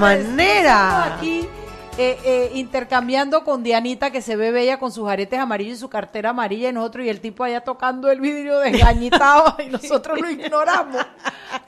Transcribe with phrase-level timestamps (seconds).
[0.00, 1.09] Aquí
[2.02, 5.90] eh, eh, intercambiando con Dianita que se ve bella con sus aretes amarillos y su
[5.90, 10.30] cartera amarilla y nosotros y el tipo allá tocando el vidrio desgañitado y nosotros lo
[10.30, 11.04] ignoramos.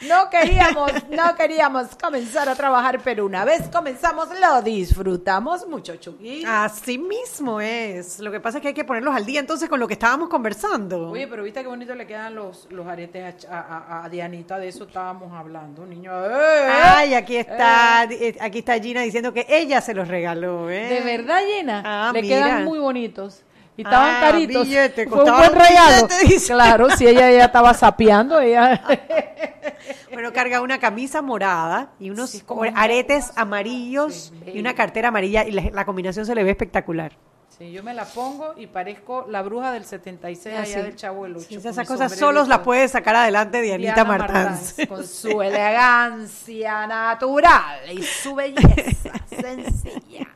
[0.08, 6.44] No queríamos, no queríamos comenzar a trabajar, pero una vez comenzamos lo disfrutamos mucho, Chucky.
[6.46, 8.18] Así mismo es.
[8.18, 10.30] Lo que pasa es que hay que ponerlos al día entonces con lo que estábamos
[10.30, 11.10] conversando.
[11.10, 15.30] Oye, pero viste qué bonito le quedan los, los aretes a, Dianita, de eso estábamos
[15.34, 16.10] hablando, niño.
[16.24, 18.34] ¡Eh, Ay, aquí está, eh.
[18.40, 20.88] aquí está Gina diciendo que ella se los regaló regaló, ¿eh?
[20.88, 21.82] De verdad, llena.
[21.84, 23.42] Ah, Le quedan muy bonitos.
[23.76, 24.68] Y estaban ah, caritos.
[24.68, 26.08] Fue un buen regalo.
[26.46, 28.82] claro, si ella ya estaba sapeando, ella.
[30.12, 35.84] bueno, carga una camisa morada y unos aretes amarillos y una cartera amarilla y la
[35.84, 37.12] combinación se le ve espectacular.
[37.62, 41.22] Sí, yo me la pongo y parezco la bruja del 76 ah, allá del Chavo
[41.22, 41.46] del Ocho.
[41.56, 48.34] esas cosas solos las puede sacar adelante Dianita Diana Con su elegancia natural y su
[48.34, 50.26] belleza sencilla.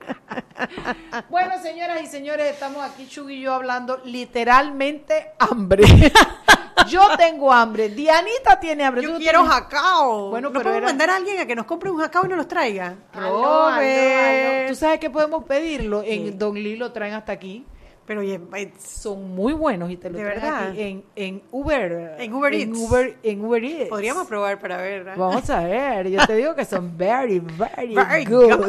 [1.29, 5.83] Bueno, señoras y señores, estamos aquí Chug y yo hablando literalmente hambre.
[6.89, 7.89] Yo tengo hambre.
[7.89, 9.03] Dianita tiene hambre.
[9.03, 10.31] Yo quiero jacao.
[10.31, 12.49] Bueno, pero podemos mandar a alguien a que nos compre un jacao y nos los
[12.49, 12.97] traiga?
[13.13, 14.69] Robert.
[14.69, 16.03] ¿Tú sabes que podemos pedirlo?
[16.05, 17.65] En Don Lilo traen hasta aquí.
[18.07, 18.41] Pero oye,
[18.79, 22.15] son muy buenos y te lo traen aquí en, en Uber.
[22.19, 22.65] En Uber Eats.
[22.65, 23.89] En Uber, en Uber Eats.
[23.89, 25.05] Podríamos probar para ver.
[25.17, 26.09] Vamos a ver.
[26.09, 28.65] Yo te digo que son very, very, very good.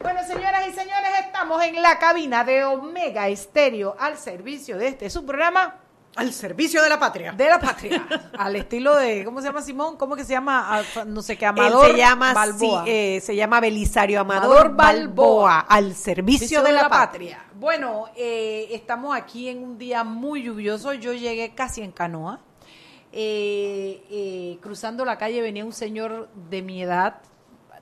[0.00, 5.10] Bueno, señoras y señores, estamos en la cabina de Omega Estéreo al servicio de este
[5.10, 5.81] su programa
[6.14, 7.32] al servicio de la patria.
[7.32, 8.06] De la patria.
[8.38, 9.96] Al estilo de, ¿cómo se llama Simón?
[9.96, 10.82] ¿Cómo que se llama?
[11.06, 12.84] No sé qué, Amador se llama, Balboa.
[12.86, 17.44] Eh, se llama Belisario Amador, Balboa, al servicio, de, la, patria.
[17.54, 20.92] Bueno, eh, estamos aquí en un día muy lluvioso.
[20.92, 22.40] Yo llegué casi en canoa.
[23.14, 27.20] Eh, cruzando la calle venía un señor de mi edad,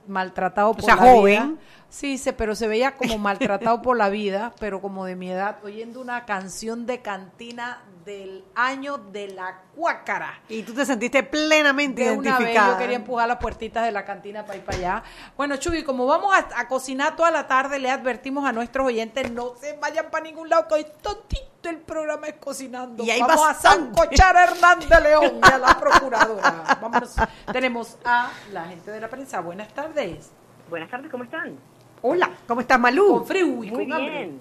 [0.07, 1.59] maltratado por o sea, joven.
[1.91, 5.57] Sí, se, pero se veía como maltratado por la vida, pero como de mi edad,
[5.61, 10.39] oyendo una canción de cantina del año de la cuácara.
[10.47, 12.71] Y tú te sentiste plenamente identificada.
[12.71, 15.03] yo quería empujar las puertitas de la cantina para ir para allá.
[15.35, 19.55] Bueno, Chubi, como vamos a, cocinar toda la tarde, le advertimos a nuestros oyentes, no
[19.59, 23.03] se vayan para ningún lado, que hoy tontito el programa es cocinando.
[23.03, 26.77] Y ahí vamos a sancochar a Hernández León y a la procuradora.
[26.81, 27.15] Vámonos.
[27.51, 29.41] Tenemos a la gente de la prensa.
[29.41, 30.31] Buenas tardes.
[30.69, 31.57] Buenas tardes, ¿cómo están?
[32.03, 33.07] Hola, ¿cómo estás, Malú?
[33.09, 34.39] Con frío y Muy bien.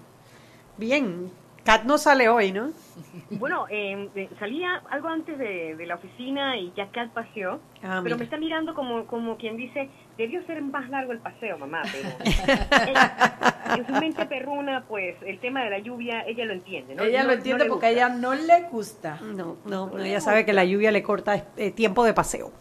[0.78, 1.30] Bien.
[1.62, 2.70] Kat no sale hoy, ¿no?
[3.30, 8.16] Bueno, em, eh, salía algo antes de, la oficina y ya Kat paseó, ah, pero
[8.16, 12.08] me está mirando como, como quien dice, debió ser más largo el paseo, mamá, pero
[13.76, 17.02] en su mente perruna, pues el tema de la lluvia, ella lo entiende, ¿no?
[17.02, 19.18] Ella lo entiende porque a ella no le gusta.
[19.20, 22.52] No, no, ella sabe que la lluvia le corta eh, tiempo de paseo.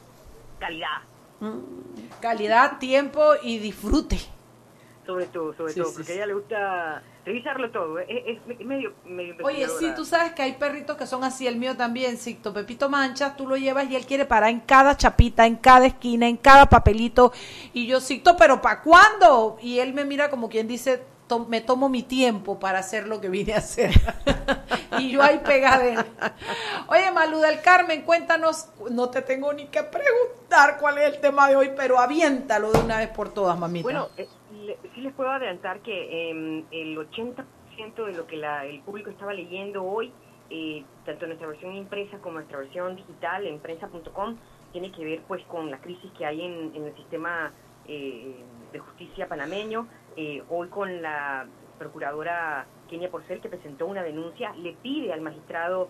[0.59, 0.99] Calidad.
[1.39, 1.59] Mm.
[2.21, 4.17] Calidad, tiempo y disfrute
[5.09, 9.67] sobre todo, sobre todo, porque a ella le gusta revisarlo todo, es, medio, medio Oye,
[9.79, 13.35] sí, tú sabes que hay perritos que son así, el mío también, Sicto Pepito Mancha,
[13.35, 16.67] tú lo llevas y él quiere parar en cada chapita, en cada esquina, en cada
[16.67, 17.33] papelito,
[17.73, 19.57] y yo, Sicto, pero ¿para cuándo?
[19.63, 21.01] Y él me mira como quien dice,
[21.47, 23.91] me tomo mi tiempo para hacer lo que vine a hacer.
[24.99, 26.05] y yo ahí pegada
[26.87, 31.49] Oye, Malú del Carmen, cuéntanos, no te tengo ni que preguntar cuál es el tema
[31.49, 33.83] de hoy, pero aviéntalo de una vez por todas, mamita.
[33.83, 34.27] Bueno, eh,
[34.93, 37.45] sí les puedo adelantar que em, el 80%
[38.05, 40.11] de lo que el público estaba leyendo hoy,
[40.49, 44.35] eh, tanto en nuestra versión impresa como en nuestra versión digital, en prensa.com,
[44.71, 47.53] tiene que ver pues con la crisis que hay en, el sistema
[47.87, 48.35] eh,
[48.71, 49.87] de justicia panameño.
[50.17, 55.89] Eh, hoy con la procuradora Kenia Porcel, que presentó una denuncia, le pide al magistrado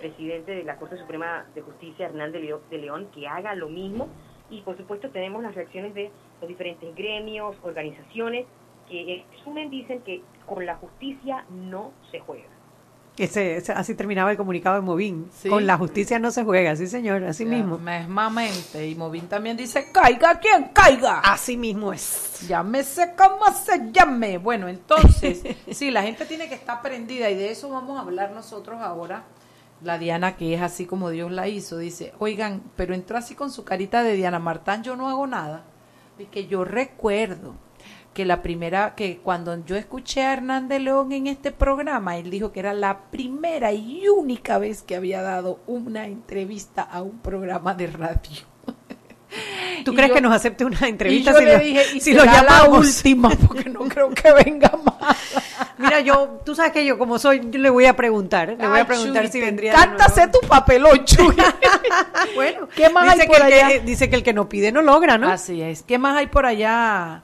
[0.00, 4.08] presidente de la Corte Suprema de Justicia, Hernán de León, que haga lo mismo.
[4.50, 6.10] Y por supuesto tenemos las reacciones de
[6.44, 8.46] los diferentes gremios, organizaciones,
[8.88, 12.44] que en resumen dicen que con la justicia no se juega.
[13.16, 15.28] Ese, ese- así terminaba el comunicado de Movín.
[15.32, 15.48] Sí.
[15.48, 17.78] Con la justicia no se juega, sí señor, así mismo.
[17.78, 18.88] Mismamente.
[18.88, 21.20] Y Movín también dice, caiga quien caiga.
[21.20, 22.46] Así mismo es.
[22.48, 24.38] Llámese como se llame.
[24.38, 28.32] Bueno, entonces, sí, la gente tiene que estar prendida y de eso vamos a hablar
[28.32, 29.22] nosotros ahora.
[29.80, 33.50] La Diana, que es así como Dios la hizo, dice, oigan, pero entró así con
[33.52, 35.62] su carita de Diana Martán, yo no hago nada.
[36.18, 37.56] Y que yo recuerdo
[38.14, 42.52] que la primera, que cuando yo escuché a Hernández León en este programa, él dijo
[42.52, 47.74] que era la primera y única vez que había dado una entrevista a un programa
[47.74, 48.53] de radio.
[49.84, 51.82] ¿Tú Y crees yo- que nos acepte una entrevista y yo si le lo, dije,
[51.94, 52.86] y si será lo la llamamos?
[52.96, 55.34] última, porque no creo que venga más.
[55.78, 58.78] Mira, yo, tú sabes que yo como soy, yo le voy a preguntar, le voy
[58.80, 61.34] a preguntar Chuy, si vendría hacer tu papelón, Chuy.
[62.34, 63.78] bueno, ¿Qué más dice hay que por el que- allá?
[63.84, 65.28] dice que el que no pide no logra, ¿no?
[65.28, 65.82] Así es.
[65.82, 67.22] ¿Qué más hay por allá,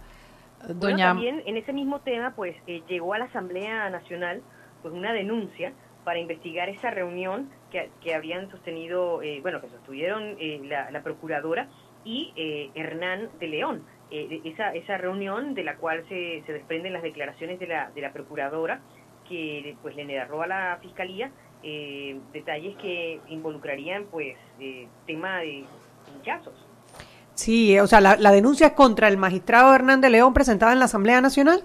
[0.66, 1.06] Bueno, doña?
[1.08, 4.42] también en ese mismo tema, pues eh, llegó a la Asamblea Nacional
[4.82, 5.72] pues una denuncia
[6.04, 11.02] para investigar esa reunión que, que habían sostenido, eh, bueno, que sostuvieron eh, la, la
[11.02, 11.68] procuradora
[12.04, 13.82] y eh, Hernán de León.
[14.10, 17.90] Eh, de- esa, esa reunión de la cual se, se desprenden las declaraciones de la,
[17.94, 18.80] de la procuradora
[19.28, 21.30] que pues le narró a la fiscalía
[21.62, 25.64] eh, detalles que involucrarían pues eh, tema de
[26.10, 26.54] pinchazos.
[27.34, 30.86] Sí, o sea, la, la denuncia es contra el magistrado Hernández León presentada en la
[30.86, 31.62] Asamblea Nacional.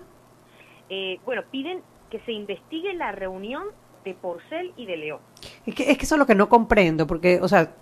[0.89, 1.81] Eh, bueno, piden
[2.11, 3.63] que se investigue la reunión
[4.03, 5.19] de Porcel y de León.
[5.65, 7.73] Es que, es que eso es lo que no comprendo, porque, o sea,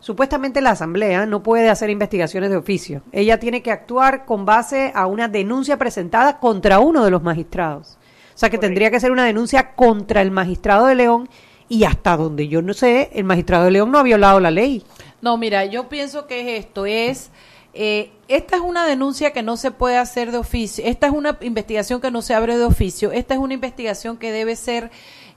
[0.00, 3.02] supuestamente la Asamblea no puede hacer investigaciones de oficio.
[3.12, 7.98] Ella tiene que actuar con base a una denuncia presentada contra uno de los magistrados.
[8.34, 8.60] O sea, que Correcto.
[8.60, 11.28] tendría que ser una denuncia contra el magistrado de León
[11.68, 14.82] y hasta donde yo no sé, el magistrado de León no ha violado la ley.
[15.20, 17.30] No, mira, yo pienso que es esto, es...
[17.74, 21.36] eh, esta es una denuncia que no se puede hacer de oficio, esta es una
[21.40, 24.90] investigación que no se abre de oficio, esta es una investigación que debe ser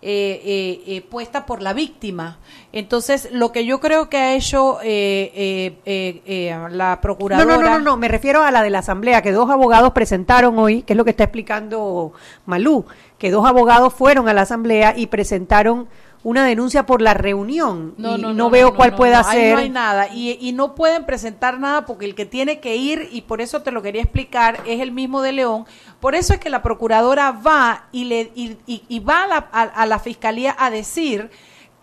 [0.05, 2.39] eh, eh, eh, puesta por la víctima.
[2.73, 7.55] Entonces, lo que yo creo que ha hecho eh, eh, eh, eh, la procuradora...
[7.55, 10.59] no, no, no, no, me refiero a la de la Asamblea, que dos abogados presentaron
[10.59, 12.11] hoy, que es lo que está explicando
[12.45, 12.85] Malú,
[13.17, 15.87] que dos abogados fueron a la Asamblea y presentaron
[16.23, 17.95] una denuncia por la reunión.
[17.97, 19.53] y no, veo cuál no, pueda no, ahí ser.
[19.53, 20.07] no hay nada.
[20.13, 23.61] Y, y no pueden presentar nada porque el que tiene que ir, y por eso
[23.61, 25.65] te lo quería explicar, es el mismo de León.
[25.99, 29.49] Por eso es que la procuradora va y, le, y, y- y va a la,
[29.51, 31.29] a- a la fiscalía a decir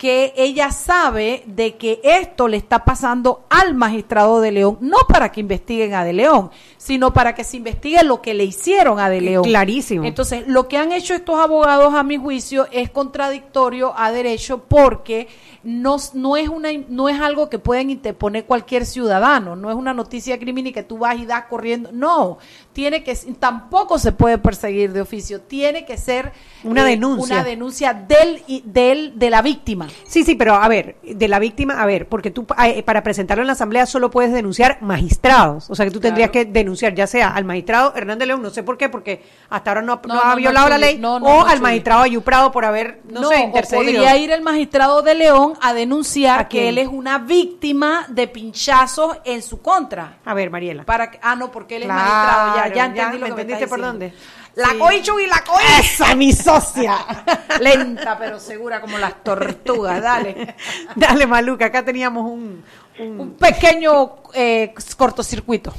[0.00, 5.30] que ella sabe de que esto le está pasando al magistrado de León, no para
[5.30, 9.10] que investiguen a de León, sino para que se investigue lo que le hicieron a
[9.10, 9.44] de León.
[9.44, 10.06] Clarísimo.
[10.06, 15.28] Entonces, lo que han hecho estos abogados, a mi juicio, es contradictorio a derecho porque
[15.62, 19.92] no, no, es, una, no es algo que pueden interponer cualquier ciudadano, no es una
[19.92, 21.90] noticia y que tú vas y das corriendo.
[21.92, 22.38] No,
[22.72, 27.36] tiene que, tampoco se puede perseguir de oficio, tiene que ser eh, Una denuncia.
[27.36, 29.88] Una denuncia del, del, de la víctima.
[30.06, 33.42] Sí, sí, pero a ver, de la víctima, a ver, porque tú eh, para presentarlo
[33.42, 35.68] en la Asamblea solo puedes denunciar magistrados.
[35.70, 38.62] O sea, que tú tendrías que denunciar ya sea al magistrado Hernández León, no sé
[38.62, 41.00] por qué, porque hasta ahora no, ha- No, no no, ha no, violado la ley,
[41.04, 43.82] o al magistrado Ayuprado por haber, no, sé, o intercedido.
[43.84, 48.28] podría ir el magistrado de León a denunciar ¿A que él es una víctima de
[48.28, 50.18] pinchazos en su contra.
[50.24, 50.84] A ver, Mariela.
[50.84, 52.56] Para que- ah, no, porque él es Claro, magistrado.
[52.56, 54.12] Ya, ya ya, entendí lo ¿me que me entendiste está por dónde?
[54.56, 54.78] La Sí.
[54.78, 55.64] coichu y la coichu.
[55.80, 56.96] ¡Esa, mi socia!
[57.60, 60.02] Lenta, pero segura como las tortugas.
[60.02, 60.54] Dale.
[60.96, 62.62] Dale, Maluca, acá teníamos un...
[62.98, 65.72] un- Un pequeño eh, cortocircuito.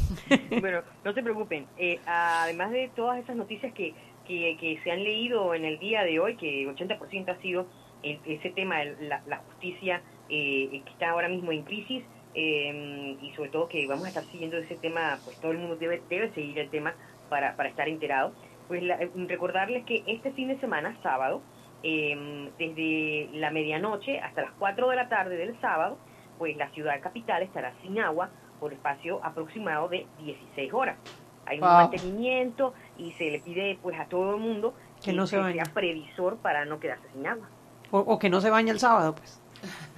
[0.60, 1.68] Bueno, no se preocupen.
[1.78, 3.94] Eh, además de todas esas noticias que,
[4.26, 7.68] que, que se han leído en el día de hoy, que 80% ha sido
[8.04, 12.04] el- ese tema, de la, la justicia eh, que está ahora mismo en crisis,
[12.34, 15.76] eh, y sobre todo que vamos a estar siguiendo ese tema, pues todo el mundo
[15.76, 16.96] debe, debe seguir el tema
[17.30, 18.34] para, para estar enterado.
[18.68, 21.42] Pues la- eh, recordarles que este fin de semana, sábado,
[21.84, 22.16] eh,
[22.58, 25.98] desde la medianoche hasta las 4 de la tarde del sábado,
[26.38, 30.98] pues la ciudad capital estará sin agua por espacio aproximado de 16 horas.
[31.46, 35.38] Hay un mantenimiento y se le pide pues a todo el mundo Que no se
[35.52, 37.50] sea previsor para no quedarse sin agua.
[37.92, 39.40] O, o que no se baña el sábado, pues.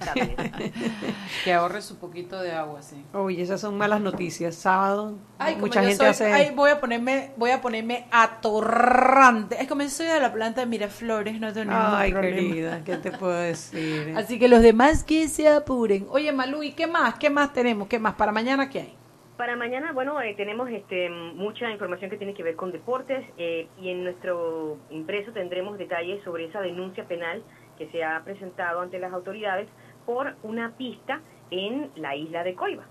[1.44, 3.02] Que ahorre su poquito de agua, sí.
[3.12, 4.54] Oye, esas son malas noticias.
[4.54, 6.32] Sábado, Ay, como mucha yo gente soy- hace...
[6.32, 9.56] ay, voy a ponerme, voy a ponerme atorrante.
[9.60, 12.36] Es como yo soy de la planta de Miraflores, no tengo ningún Ay, problema.
[12.36, 14.14] querida, ¿qué te puedo decir?
[14.16, 16.06] Así que los demás que se apuren.
[16.10, 17.14] Oye, Malú, ¿y qué más?
[17.18, 17.88] ¿Qué más tenemos?
[17.88, 18.14] ¿Qué más?
[18.14, 18.94] ¿Para mañana qué hay?
[19.36, 23.66] Para mañana, bueno, eh, tenemos este, mucha información que tiene que ver con deportes eh,
[23.80, 27.42] y en nuestro impreso tendremos detalles sobre esa denuncia penal
[27.78, 29.68] que se ha presentado ante las autoridades
[30.06, 32.84] por una pista en la isla de Coiba.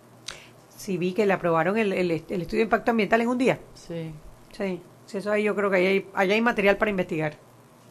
[0.69, 3.59] Sí, vi que le aprobaron el, el, el estudio de impacto ambiental en un día.
[3.73, 4.11] Sí.
[4.51, 7.33] Sí, sí, eso ahí yo creo que ahí hay, ahí hay material para investigar.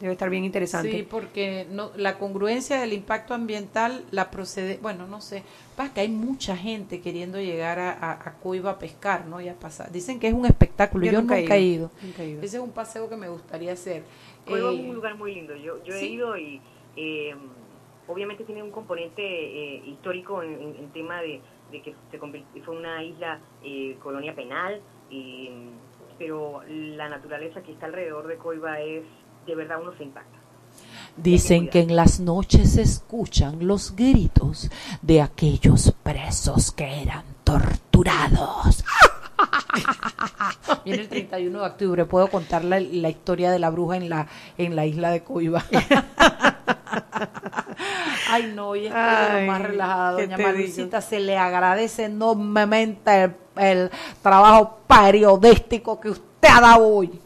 [0.01, 0.91] Debe estar bien interesante.
[0.91, 5.45] Sí, porque no, la congruencia del impacto ambiental, la procede, bueno, no sé,
[5.77, 9.41] pasa que hay mucha gente queriendo llegar a, a, a Coiba a pescar, ¿no?
[9.41, 9.93] Y a pasar.
[9.93, 11.93] Dicen que es un espectáculo, yo, nunca, he ido.
[12.03, 12.43] Nunca he ido.
[12.43, 14.03] Ese es un paseo que me gustaría hacer.
[14.45, 15.55] Coiba es Eh, un lugar muy lindo.
[15.55, 16.15] Yo, yo he sí.
[16.15, 16.61] ido y
[16.97, 17.35] eh,
[18.09, 22.63] obviamente tiene un componente eh, histórico en, en- en tema de, de que se convirtió-
[22.65, 24.81] fue una isla eh, colonia penal,
[26.19, 29.05] pero la naturaleza que está alrededor de Coiba es,
[29.47, 30.39] de verdad, uno se impacta.
[31.17, 34.71] Dicen que en las noches se escuchan los gritos
[35.03, 38.83] de aquellos presos que eran torturados.
[40.85, 44.29] Viene el 31 de octubre, puedo contar la, la historia de la bruja en la,
[44.57, 45.63] en la isla de Coiba.
[48.31, 51.37] Ay, no, y estoy de lo Ay, más relajada, ¿qué doña te Manucita, se le
[51.37, 53.91] agradece enormemente el, el
[54.23, 57.21] trabajo periodístico que usted ha dado hoy.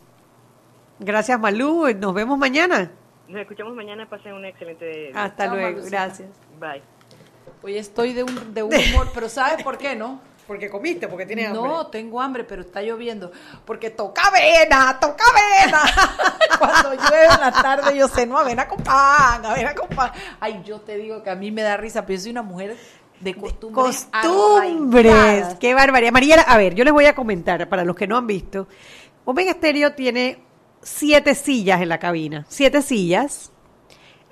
[0.98, 1.86] Gracias, Malú.
[1.98, 2.90] Nos vemos mañana.
[3.28, 5.10] Nos escuchamos mañana, pasen una excelente...
[5.14, 5.70] Hasta Chao, luego.
[5.70, 6.04] Malucita.
[6.04, 6.28] Gracias.
[6.60, 6.82] Bye.
[7.62, 10.20] Hoy estoy de un, de un humor, pero ¿sabes por qué no?
[10.46, 13.32] Porque comiste, porque tienes No, tengo hambre, pero está lloviendo.
[13.64, 15.82] Porque toca avena, toca avena.
[16.58, 20.12] Cuando llueve en la tarde, yo sé, no, avena con pan, avena con pan.
[20.38, 22.76] Ay, yo te digo que a mí me da risa, pero yo soy una mujer
[23.20, 24.08] de costumbres.
[24.12, 25.12] Costumbres.
[25.12, 25.54] arraigadas.
[25.58, 26.12] Qué barbaridad.
[26.12, 28.68] Mariela, a ver, yo les voy a comentar, para los que no han visto.
[29.24, 30.44] Omega Stereo tiene
[30.82, 32.46] siete sillas en la cabina.
[32.48, 33.52] Siete sillas.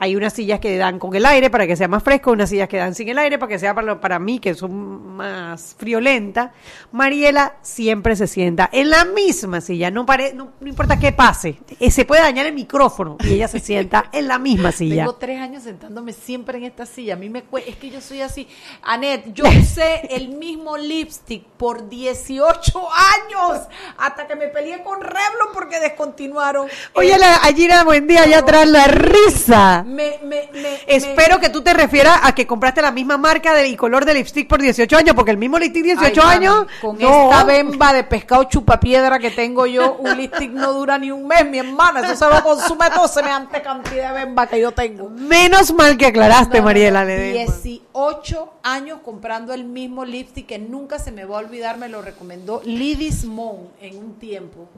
[0.04, 2.68] Hay unas sillas que dan con el aire para que sea más fresco, unas sillas
[2.68, 6.52] que dan sin el aire para que sea para, para mí, que son más friolenta.
[6.92, 11.58] Mariela siempre se sienta en la misma silla, no, pare, no, no importa qué pase.
[11.80, 15.04] Eh, Se puede dañar el micrófono y ella se sienta en la misma silla.
[15.04, 17.14] Tengo tres años sentándome siempre en esta silla.
[17.14, 18.46] A mí me es que yo soy así.
[18.82, 23.62] Anet, yo usé el mismo lipstick por 18 años
[23.96, 26.68] hasta que me peleé con Revlon porque descontinuaron.
[26.92, 29.82] Oye, el- la, allí la buen día allá atrás la risa.
[29.94, 33.68] Me, me, me, Espero que tú te refieras a que compraste la misma marca de,
[33.68, 36.54] y color de lipstick por 18 años, porque el mismo lipstick 18 Ay, años.
[36.56, 37.30] mami, Con no.
[37.30, 41.46] esta bemba de pescado chupapiedra que tengo yo, un lipstick no dura ni un mes,
[41.48, 42.00] mi hermana.
[42.00, 45.08] Eso se lo consume todo semejante cantidad de bemba que yo tengo.
[45.08, 47.54] Menos mal que aclaraste, No, no, Mariela no, Ledesma.
[47.62, 52.02] 18 años comprando el mismo lipstick que nunca se me va a olvidar, me lo
[52.02, 54.68] recomendó Lidis Mon en un tiempo.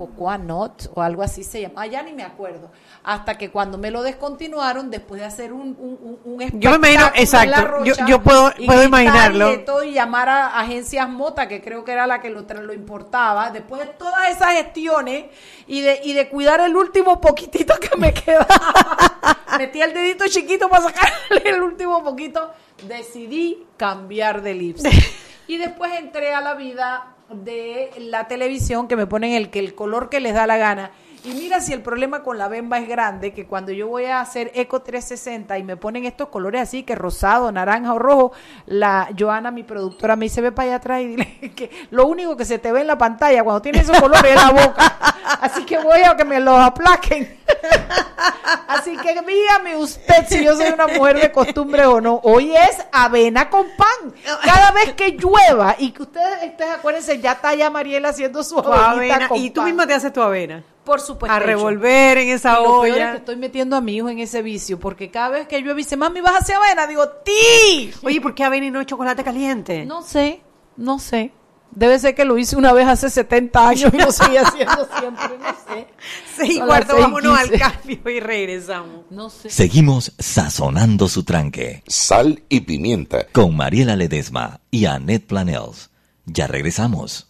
[0.00, 2.70] Cocoa Not o algo así se llama, ya ni me acuerdo.
[3.04, 6.92] Hasta que cuando me lo descontinuaron, después de hacer un, un, un, un Yo me
[6.94, 9.52] imagino- espectáculo exacto, yo- Rocha, yo puedo- y puedo imaginarlo.
[9.52, 12.72] Y, todo, y llamar a agencias Mota, que creo que era la que lo, lo
[12.72, 15.26] importaba, después de todas esas gestiones
[15.66, 18.46] y de, y de cuidar el último poquitito que me quedaba,
[19.58, 22.50] metí el dedito chiquito para sacarle el último poquito,
[22.88, 24.92] decidí cambiar de lipstick.
[25.50, 29.74] Y después entré a la vida de la televisión que me ponen el, que el
[29.74, 30.90] color que les da la gana.
[31.22, 34.20] Y mira si el problema con la bemba es grande, que cuando yo voy a
[34.20, 38.32] hacer Eco 360 y me ponen estos colores así, que rosado, naranja o rojo,
[38.64, 42.36] la Joana, mi productora, me dice, ve para allá atrás y dile que lo único
[42.38, 44.96] que se te ve en la pantalla cuando tienes esos colores es la boca.
[45.40, 47.38] Así que voy a que me los aplaquen.
[48.68, 52.20] Así que dígame usted si yo soy una mujer de costumbre o no.
[52.22, 54.14] Hoy es avena con pan.
[54.44, 58.58] Cada vez que llueva y que ustedes, ustedes acuérdense, ya está ya Mariela haciendo su
[58.58, 59.66] avenita avena, con y tú pan.
[59.66, 60.62] misma te haces tu avena.
[60.84, 61.34] Por supuesto.
[61.34, 63.14] a revolver en esa Y lo peor es que olla.
[63.16, 66.20] estoy metiendo a mi hijo en ese vicio, porque cada vez que llueve dice, mami,
[66.20, 67.92] vas hacia avena, digo, ti.
[68.02, 69.84] Oye, ¿por qué avena y no chocolate caliente?
[69.86, 70.42] No sé,
[70.76, 71.32] no sé.
[71.72, 75.38] Debe ser que lo hice una vez hace 70 años y lo sigue haciendo siempre,
[75.38, 76.58] no sé.
[76.66, 79.04] Cuarto, y vámonos al cambio y regresamos.
[79.10, 79.50] No sé.
[79.50, 83.26] Seguimos sazonando su tranque Sal y pimienta.
[83.30, 85.90] con Mariela Ledesma y Annette Planels.
[86.26, 87.29] Ya regresamos.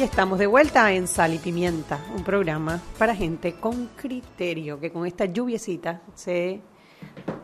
[0.02, 5.06] Estamos de vuelta en Sal y Pimienta, un programa para gente con criterio, que con
[5.06, 6.60] esta lluviecita se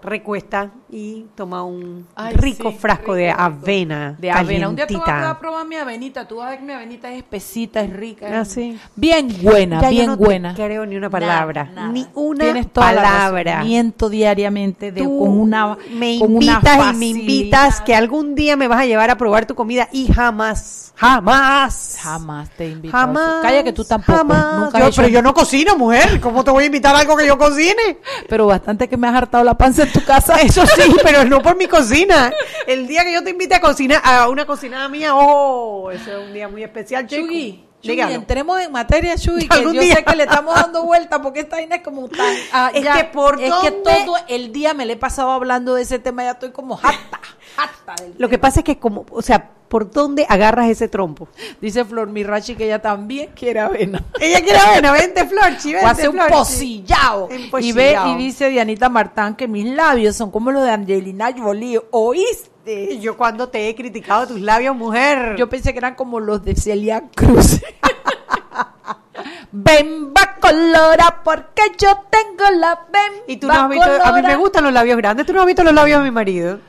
[0.03, 4.17] recuesta y toma un Ay, rico sí, frasco de rico, avena.
[4.19, 4.69] De avena.
[4.69, 5.31] Un día tú vas calientita.
[5.31, 6.27] a probar mi avenita.
[6.29, 8.41] Tú vas a ver que mi avenita es espesita, es rica.
[8.41, 8.79] Ah, sí.
[8.97, 10.55] Bien buena, Ya yo bien no buena.
[10.55, 11.93] creo ni una palabra, Nada, nada.
[11.93, 13.65] ni una Tienes toda la palabra.
[13.65, 18.35] Miento diariamente de, Tú con una me con una invitas y me invitas que algún
[18.35, 22.97] día me vas a llevar a probar tu comida y jamás, jamás, Jamás te invito.
[22.97, 23.43] jamás.
[23.43, 24.17] Calla que tú tampoco.
[24.19, 24.59] jamás.
[24.61, 26.21] Nunca Yo- pero yo no cocino, mujer.
[26.21, 27.99] ¿Cómo te voy a invitar a algo que yo cocine?
[28.29, 30.37] Pero bastante que me has hartado la en tu casa.
[30.43, 32.33] Eso sí, pero no por mi cocina.
[32.67, 36.19] El día que yo te invite a cocinar, a una cocinada mía, oh, ese es
[36.19, 37.07] un día muy especial.
[37.07, 39.97] Chugui, entremos en materia, Chugui, que yo día.
[39.97, 42.35] sé que le estamos dando vuelta porque esta vaina es como tan...
[42.53, 45.75] ah, Es ya, que por es que todo el día me le he pasado hablando
[45.75, 47.21] de ese tema, ya estoy como jata,
[47.67, 48.03] jata.
[48.03, 51.29] del Lo que pasa es que como, o sea, ¿por dónde agarras ese trompo?
[51.61, 54.05] Dice Flor Mirachi que ella también quiere avena.
[54.21, 57.29] Ella quiere avena, vente Florchi, vente O hace un pocillao.
[57.61, 61.81] Y ve y dice Dianita Martán que mis labios son como los de Angelina Jolie.
[61.91, 62.93] ¿Oíste?
[62.93, 65.37] Y yo cuando te he criticado tus labios, mujer.
[65.37, 67.61] Yo pensé que eran como los de Celia Cruz.
[69.51, 74.37] Bemba colora porque yo tengo la bemba y tú no has visto, a mí me
[74.37, 76.61] gustan los labios grandes, tú no has visto los labios de mi marido.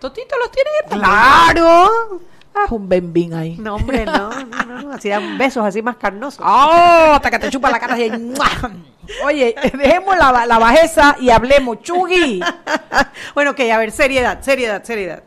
[0.00, 0.70] Totito los tiene.
[0.88, 2.20] Claro.
[2.54, 3.56] Ah, un bembín ahí.
[3.58, 6.44] No, hombre, no, no, no, así dan besos así más carnosos.
[6.44, 7.12] ¡Oh!
[7.12, 8.10] Hasta que te chupa la cara así.
[9.24, 12.40] Oye, dejemos la, la bajeza y hablemos, Chugui.
[13.34, 15.22] bueno, ok, a ver, seriedad, seriedad, seriedad.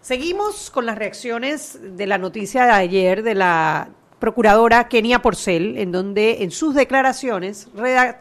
[0.00, 3.88] Seguimos con las reacciones de la noticia de ayer de la
[4.18, 7.68] procuradora Kenia Porcel, en donde en sus declaraciones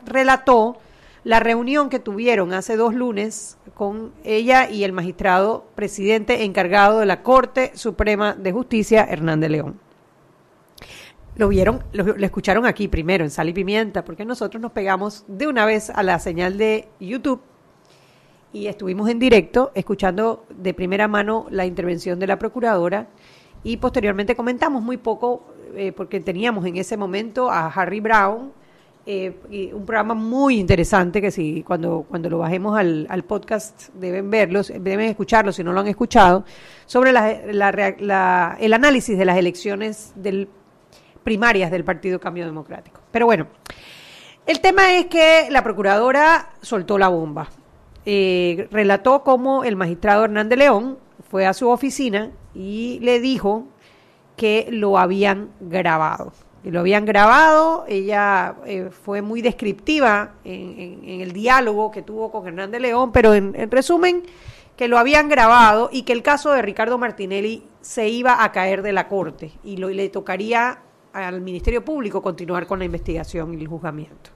[0.06, 0.78] relató
[1.24, 7.08] la reunión que tuvieron hace dos lunes con ella y el magistrado presidente encargado de
[7.08, 9.80] la Corte Suprema de Justicia, Hernández León.
[11.36, 15.48] Lo vieron, lo, escucharon aquí primero en Sal y Pimienta, porque nosotros nos pegamos de
[15.48, 17.42] una vez a la señal de YouTube
[18.54, 23.08] y estuvimos en directo escuchando de primera mano la intervención de la procuradora
[23.64, 28.52] y posteriormente comentamos muy poco eh, porque teníamos en ese momento a Harry Brown
[29.06, 34.30] eh, un programa muy interesante que si cuando cuando lo bajemos al, al podcast deben
[34.30, 36.46] verlos deben escucharlo si no lo han escuchado
[36.86, 40.48] sobre la- la la- el análisis de las elecciones del
[41.24, 43.48] primarias del Partido Cambio Democrático pero bueno
[44.46, 47.48] el tema es que la procuradora soltó la bomba.
[48.08, 50.98] Eh, relató cómo el magistrado Hernández León
[51.30, 53.68] fue a su oficina y le dijo
[54.36, 56.34] que lo habían grabado.
[56.64, 62.82] Lo habían grabado, ella eh, fue muy descriptiva en, el diálogo que tuvo con Hernández
[62.82, 64.24] León, pero en, en resumen,
[64.78, 68.84] que lo habían grabado y que el caso de Ricardo Martinelli se iba a caer
[68.84, 70.80] de la corte y, le tocaría
[71.14, 74.30] al Ministerio Público continuar con la investigación y el juzgamiento.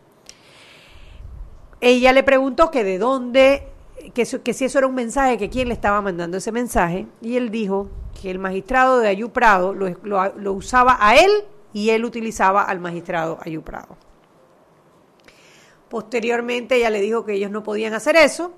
[1.79, 3.67] Ella le preguntó que de dónde,
[4.13, 7.51] que, si eso era un mensaje, que quién le estaba mandando ese mensaje, y él
[7.51, 11.31] dijo que el magistrado de Ayú Prado lo usaba a él
[11.75, 13.97] y él utilizaba al magistrado Ayú Prado.
[15.89, 18.53] Posteriormente ella le dijo que ellos no podían hacer eso,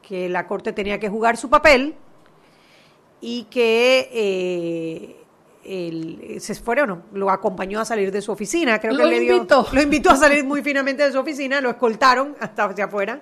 [0.00, 1.94] que la corte tenía que jugar su papel
[3.20, 5.16] y que eh,
[5.62, 9.36] él se fueron, lo acompañó a salir de su oficina, creo Lo que le dio,
[9.36, 9.66] invitó.
[9.72, 13.20] lo invitó a salir muy finamente de su oficina, lo escoltaron hasta hacia afuera.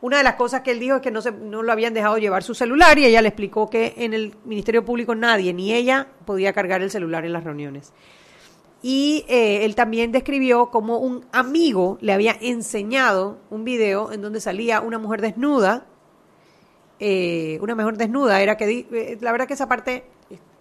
[0.00, 2.18] Una de las cosas que él dijo es que no, se, no lo habían dejado
[2.18, 6.06] llevar su celular y ella le explicó que en el Ministerio Público nadie, ni ella,
[6.24, 7.92] podía cargar el celular en las reuniones.
[8.80, 14.40] Y eh, él también describió como un amigo le había enseñado un video en donde
[14.40, 15.86] salía una mujer desnuda,
[17.00, 20.04] eh, una mujer desnuda, era que, di- eh, la verdad que esa parte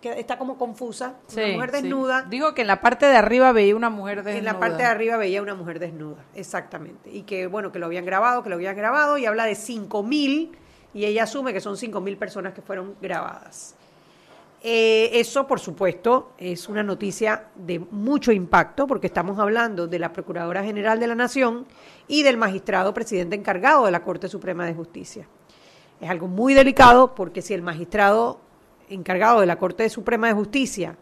[0.02, 1.82] que está como confusa, una mujer sí.
[1.82, 4.38] desnuda, Dijo que en la parte de arriba veía una mujer desnuda.
[4.38, 7.10] en la parte de arriba veía una mujer desnuda, exactamente.
[7.12, 10.52] Y que, bueno, que lo habían grabado, que lo habían grabado, y habla de 5.000,
[10.94, 13.76] y ella asume que son 5.000 personas que fueron grabadas.
[14.64, 20.12] Eh, eso, por supuesto, es una noticia de mucho impacto, porque estamos hablando de la
[20.12, 21.66] Procuradora General de la Nación
[22.08, 25.28] y del magistrado presidente encargado de la Corte Suprema de Justicia.
[26.02, 28.40] Es algo muy delicado, porque si el magistrado
[28.90, 30.98] encargado de la Corte Suprema de Justicia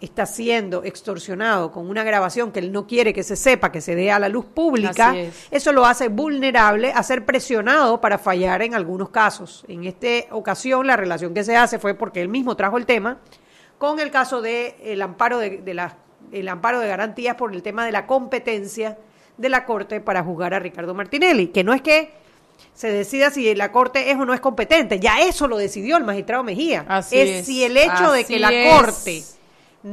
[0.00, 3.94] está siendo extorsionado con una grabación que él no quiere que se sepa, que se
[3.96, 5.46] dé a la luz pública, es.
[5.50, 9.64] eso lo hace vulnerable a ser presionado para fallar en algunos casos.
[9.66, 13.18] En esta ocasión la relación que se hace fue porque él mismo trajo el tema
[13.78, 15.96] con el caso de el amparo de, de la-
[16.30, 18.98] el amparo de garantías por el tema de la competencia
[19.36, 22.12] de la Corte para juzgar a Ricardo Martinelli, que no es que
[22.74, 26.04] se decida si la Corte es o no es competente, ya eso lo decidió el
[26.04, 26.84] magistrado Mejía.
[26.88, 27.46] Así es, es.
[27.46, 29.37] si el hecho de que la es.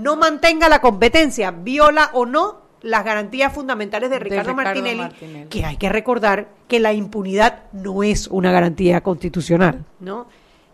[0.02, 5.02] No mantenga la competencia, viola o no las garantías fundamentales de De Ricardo, Ricardo Martinelli,
[5.02, 5.50] Martinelli.
[5.50, 10.28] que hay que recordar que la impunidad no es una garantía constitucional, ¿no?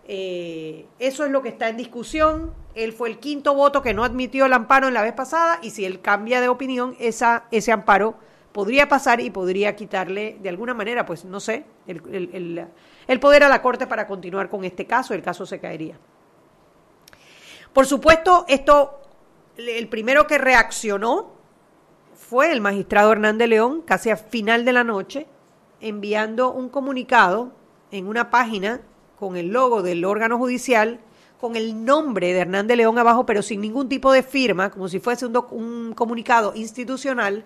[0.08, 2.52] Eh, eso es lo que está en discusión.
[2.74, 5.70] Él fue el quinto voto que no admitió el amparo en la vez pasada y
[5.70, 8.16] si él cambia de opinión, esa, ese amparo
[8.52, 12.66] podría pasar y podría quitarle de alguna manera, pues no sé, el, el- el-
[13.06, 15.14] el poder a la Corte para continuar con este caso.
[15.14, 15.96] El caso se caería.
[17.72, 19.01] Por supuesto, esto,
[19.68, 21.32] el primero que reaccionó
[22.14, 25.26] fue el magistrado Hernández León, casi a final de la noche,
[25.80, 27.52] enviando un comunicado
[27.90, 28.80] en una página
[29.18, 31.00] con el logo del órgano judicial,
[31.40, 35.00] con el nombre de Hernández León abajo, pero sin ningún tipo de firma, como si
[35.00, 37.44] fuese un, un comunicado institucional,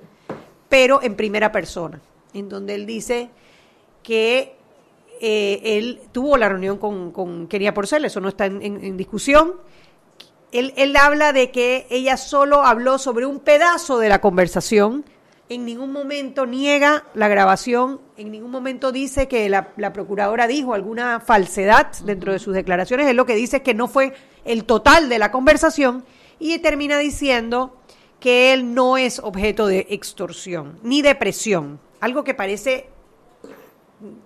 [0.69, 2.01] pero en primera persona,
[2.33, 3.31] en donde él dice
[4.03, 4.57] que
[5.21, 9.55] eh, él tuvo la reunión con, con Kenia Porcel, eso no está en discusión,
[10.53, 15.05] él, él habla de que ella solo habló sobre un pedazo de la conversación,
[15.49, 20.75] en ningún momento niega la grabación, en ningún momento dice que la, la procuradora dijo
[20.75, 24.13] alguna falsedad dentro de sus declaraciones, él lo que dice es que no fue
[24.45, 26.05] el total de la conversación
[26.39, 27.77] y termina diciendo
[28.19, 32.89] que él no es objeto de extorsión ni de presión, algo que parece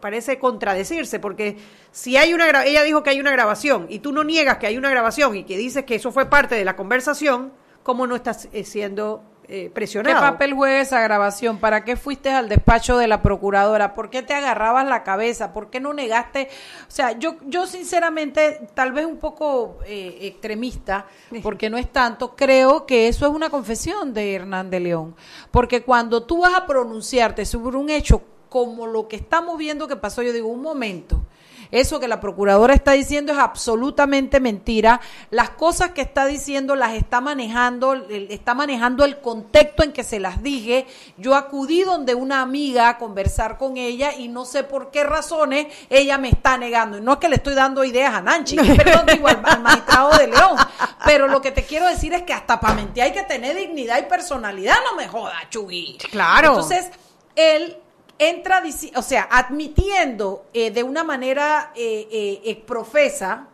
[0.01, 1.57] parece contradecirse, porque
[1.93, 4.77] si hay una ella dijo que hay una grabación y tú no niegas que hay
[4.77, 7.53] una grabación y que dices que eso fue parte de la conversación,
[7.83, 10.21] ¿cómo no estás eh, siendo eh, ¿Qué presionado?
[10.21, 11.59] papel juega esa grabación?
[11.59, 13.95] ¿Para qué fuiste al despacho de la procuradora?
[13.95, 15.53] ¿Por qué te agarrabas la cabeza?
[15.53, 16.49] ¿Por qué no negaste?
[16.89, 21.07] O sea, yo, yo sinceramente, tal vez un poco eh, extremista,
[21.43, 25.17] porque no es tanto, creo que eso es una confesión de Hernán de León.
[25.51, 29.97] Porque cuando tú vas a pronunciarte sobre un hecho como lo que estamos viendo que
[29.97, 31.23] pasó, yo digo, un momento.
[31.71, 35.01] Eso que la procuradora está diciendo es absolutamente mentira.
[35.31, 40.19] Las cosas que está diciendo las está manejando, está manejando el contexto en que se
[40.19, 40.87] las dije.
[41.17, 45.69] Yo acudí donde una amiga a conversar con ella y no sé por qué razones
[45.89, 46.99] ella me está negando.
[46.99, 50.19] Y no es que le estoy dando ideas a Nanchi, perdón, digo al, al magistrado
[50.19, 50.57] de León.
[51.05, 53.99] Pero lo que te quiero decir es que hasta para mentir hay que tener dignidad
[54.01, 55.99] y personalidad, no me joda, Chugui.
[56.11, 56.49] Claro.
[56.49, 56.91] Entonces,
[57.37, 57.77] él
[58.21, 58.63] entra,
[58.95, 63.49] o sea, admitiendo eh, de una manera eh, eh, profesa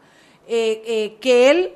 [0.48, 1.74] eh, eh, que él,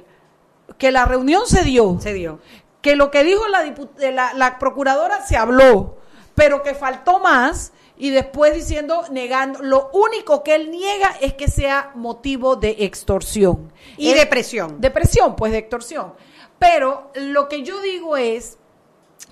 [0.77, 2.39] que la reunión se dio, Se dio.
[2.83, 3.65] que lo que dijo la,
[4.11, 5.97] la, la procuradora se habló,
[6.35, 11.49] pero que faltó más y después diciendo, negando, lo único que él niega es que
[11.49, 13.73] sea motivo de extorsión.
[13.99, 14.81] Y Él- de presión.
[14.81, 16.15] De presión, pues de extorsión.
[16.59, 18.57] Pero lo que yo digo es,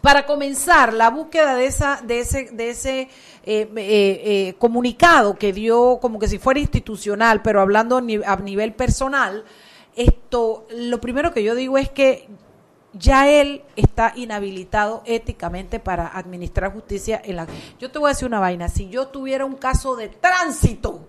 [0.08, 3.08] para comenzar la búsqueda de esa de ese de ese eh,
[3.44, 8.36] eh, eh, comunicado que dio como que si fuera institucional pero hablando a ni- a
[8.36, 9.44] nivel personal
[9.96, 12.26] esto lo primero que yo digo es que
[12.94, 17.46] ya él está inhabilitado éticamente para administrar justicia en la
[17.78, 21.06] yo te voy a decir una vaina si yo tuviera un caso de tránsito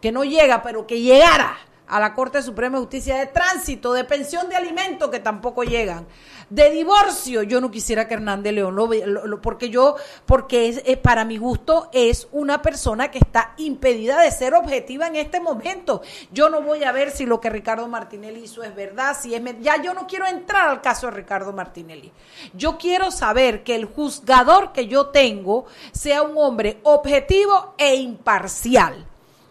[0.00, 1.54] que no llega pero que llegara
[1.88, 6.06] a la Corte Suprema de Justicia de Tránsito, de pensión de alimento que tampoco llegan,
[6.50, 7.42] de divorcio.
[7.42, 9.96] Yo no quisiera que Hernández León lo, lo, porque yo,
[10.26, 15.06] porque es, eh, para mi gusto es una persona que está impedida de ser objetiva
[15.06, 16.02] en este momento.
[16.32, 19.42] Yo no voy a ver si lo que Ricardo Martinelli hizo es verdad, si es
[19.60, 22.12] ya yo no quiero entrar al caso de Ricardo Martinelli.
[22.54, 29.07] Yo quiero saber que el juzgador que yo tengo sea un hombre objetivo e imparcial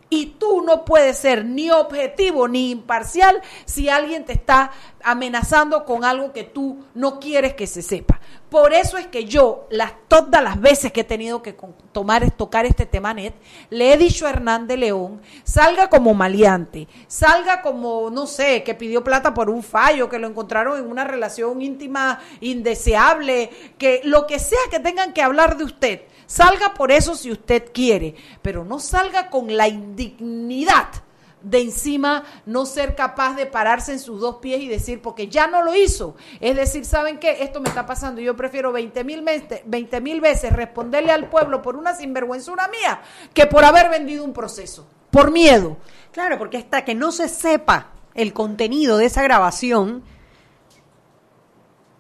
[0.10, 4.72] y tú no puedes ser ni objetivo ni imparcial si alguien te está
[5.04, 8.20] amenazando con algo que tú no quieres que se sepa.
[8.50, 11.54] Por eso es que yo, las, todas las veces que he tenido que
[11.92, 13.34] tomar, tocar este tema net,
[13.70, 19.04] le he dicho a Hernández León, salga como maleante, salga como, no sé, que pidió
[19.04, 24.40] plata por un fallo, que lo encontraron en una relación íntima indeseable, que lo que
[24.40, 28.14] sea que tengan que hablar de usted Salga por eso si usted quiere,
[28.44, 30.90] pero no salga con la indignidad
[31.42, 35.48] de encima no ser capaz de pararse en sus dos pies y decir, porque ya
[35.48, 36.16] no lo hizo.
[36.42, 37.44] Es decir, ¿saben qué?
[37.44, 38.20] Esto me está pasando.
[38.20, 39.22] Yo prefiero 20 mil
[40.22, 43.02] veces responderle al pueblo por una sinvergüenzura mía
[43.34, 45.78] que por haber vendido un proceso, por miedo.
[46.12, 50.04] Claro, porque hasta que no se sepa el contenido de esa grabación,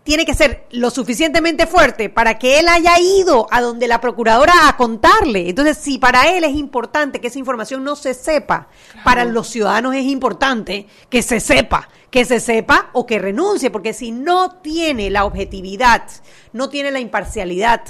[0.07, 4.69] tiene que ser lo suficientemente fuerte para que él haya ido a donde la procuradora
[4.69, 5.49] a contarle.
[5.49, 8.69] Entonces, si para él es importante que esa información no se sepa,
[9.03, 13.91] para los ciudadanos es importante que se sepa, que se sepa o que renuncie, porque
[13.91, 16.03] si no tiene la objetividad,
[16.53, 17.81] no tiene la imparcialidad,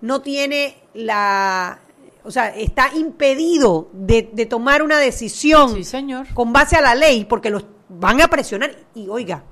[0.00, 1.82] no tiene la
[2.24, 6.26] o sea, está impedido de, de tomar una decisión sí, señor.
[6.34, 8.74] con base a la ley, porque los van a presionar.
[8.92, 9.44] Y oiga,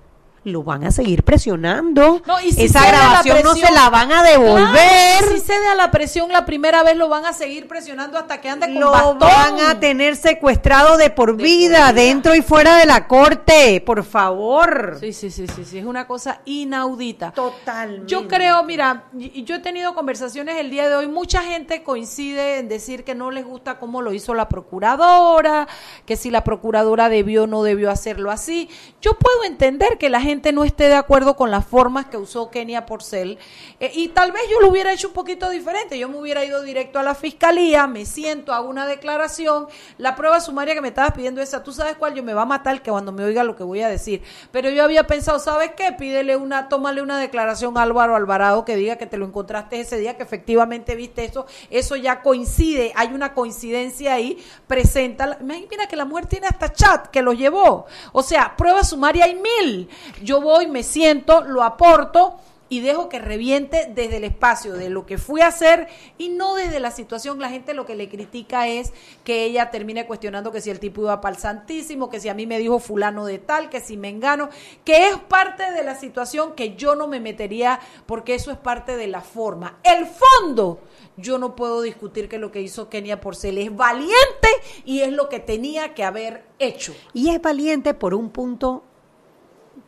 [0.45, 2.23] lo van a seguir presionando.
[2.27, 5.25] No, y si Esa grabación no se la van a devolver.
[5.33, 8.49] si cede a la presión la primera vez, lo van a seguir presionando hasta que
[8.49, 9.19] ande con Lo bastón.
[9.19, 13.83] van a tener secuestrado de por De vida, dentro y fuera de la corte.
[13.85, 14.97] Por favor.
[15.01, 17.33] Sí, sí, sí, sí, sí, es una cosa inaudita.
[17.33, 18.07] Totalmente.
[18.07, 22.69] Yo creo, mira, yo he tenido conversaciones el día de hoy, mucha gente coincide en
[22.69, 25.67] decir que no les gusta cómo lo hizo la procuradora,
[26.07, 28.69] que si la procuradora debió o no debió hacerlo así.
[29.01, 32.51] Yo puedo entender que la gente no esté de acuerdo con las formas que usó
[32.51, 33.39] Kenia Porcel
[33.81, 35.99] eh, y tal vez yo lo hubiera hecho un poquito diferente.
[35.99, 40.41] Yo me hubiera ido directo a la fiscalía, me siento, hago una declaración, la prueba
[40.41, 42.91] sumaria que me estabas pidiendo esa, tú sabes cuál, yo me va a matar que
[42.91, 44.23] cuando me oiga lo que voy a decir.
[44.53, 45.93] Pero yo había pensado, ¿sabes qué?
[45.93, 49.99] Pídele una, tómale una declaración a Álvaro Alvarado que diga que te lo encontraste ese
[49.99, 55.97] día, que efectivamente viste eso, eso ya coincide, hay una coincidencia ahí, presenta, mira que
[55.97, 57.87] la mujer tiene hasta chat que lo llevó.
[58.13, 59.89] O sea, prueba sumaria hay mil.
[60.23, 65.07] Yo voy, me siento, lo aporto y dejo que reviente desde el espacio de lo
[65.07, 67.39] que fui a hacer y no desde la situación.
[67.39, 68.93] La gente lo que le critica es
[69.25, 72.35] que ella termine cuestionando que si el tipo iba para el Santísimo, que si a
[72.35, 74.51] mí me dijo fulano de tal, que si me engano,
[74.85, 78.97] que es parte de la situación que yo no me metería porque eso es parte
[78.97, 79.79] de la forma.
[79.83, 80.81] El fondo,
[81.17, 84.49] yo no puedo discutir que lo que hizo Kenia Porcel es valiente
[84.85, 86.95] y es lo que tenía que haber hecho.
[87.15, 88.85] Y es valiente por un punto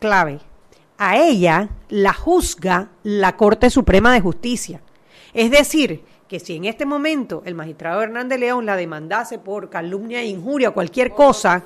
[0.00, 0.40] clave.
[0.98, 4.82] A ella la juzga la Corte Suprema de Justicia.
[5.32, 10.20] Es decir, que si en este momento el magistrado Hernández León la demandase por calumnia
[10.20, 11.64] e injuria o cualquier cosa,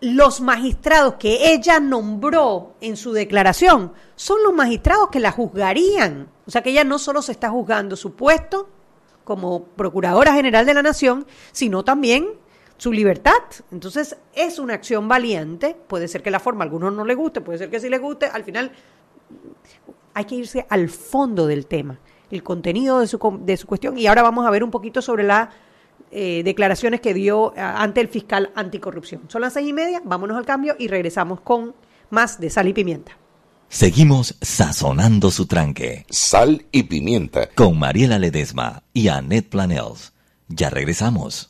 [0.00, 6.28] los magistrados que ella nombró en su declaración son los magistrados que la juzgarían.
[6.46, 8.68] O sea que ella no solo se está juzgando su puesto
[9.24, 12.26] como Procuradora General de la Nación, sino también
[12.80, 13.42] su libertad.
[13.70, 15.76] Entonces es una acción valiente.
[15.86, 17.98] Puede ser que la forma a algunos no le guste, puede ser que sí le
[17.98, 18.26] guste.
[18.26, 18.72] Al final
[20.14, 23.98] hay que irse al fondo del tema, el contenido de su, com- de su cuestión.
[23.98, 25.50] Y ahora vamos a ver un poquito sobre las
[26.10, 29.22] eh, declaraciones que dio eh, ante el fiscal anticorrupción.
[29.28, 31.74] Son las seis y media, vámonos al cambio y regresamos con
[32.08, 33.12] más de sal y pimienta.
[33.68, 36.06] Seguimos sazonando su tranque.
[36.08, 37.50] Sal y pimienta.
[37.50, 40.12] Con Mariela Ledesma y Annette Planels.
[40.48, 41.49] Ya regresamos.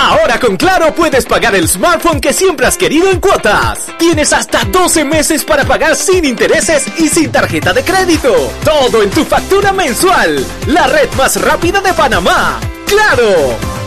[0.00, 3.86] Ahora con Claro puedes pagar el smartphone que siempre has querido en cuotas.
[3.98, 8.32] Tienes hasta 12 meses para pagar sin intereses y sin tarjeta de crédito.
[8.64, 10.42] Todo en tu factura mensual.
[10.68, 12.58] La red más rápida de Panamá.
[12.86, 13.79] ¡Claro!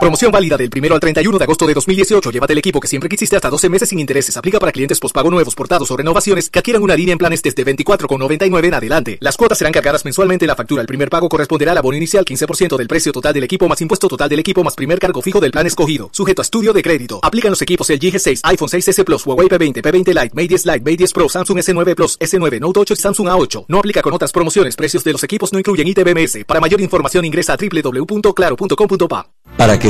[0.00, 2.30] Promoción válida del 1 al 31 de agosto de 2018.
[2.30, 4.34] Llévate el equipo que siempre quisiste hasta 12 meses sin intereses.
[4.34, 7.66] Aplica para clientes pospago nuevos, portados o renovaciones que adquieran una línea en planes desde
[7.66, 9.18] 24,99 en adelante.
[9.20, 10.80] Las cuotas serán cargadas mensualmente en la factura.
[10.80, 14.08] El primer pago corresponderá al abono inicial 15% del precio total del equipo más impuesto
[14.08, 16.08] total del equipo más primer cargo fijo del plan escogido.
[16.14, 17.20] Sujeto a estudio de crédito.
[17.22, 20.80] Aplican los equipos el G6, iPhone 6S Plus, Huawei P20, P20 Lite, Mate 10 Lite,
[20.80, 23.66] Mate 10 Pro, Samsung S9 Plus, S9, Note 8 y Samsung A8.
[23.68, 24.76] No aplica con otras promociones.
[24.76, 26.46] Precios de los equipos no incluyen ITBMS.
[26.46, 29.26] Para mayor información ingresa a www.claro.com.pa.
[29.56, 29.89] Para que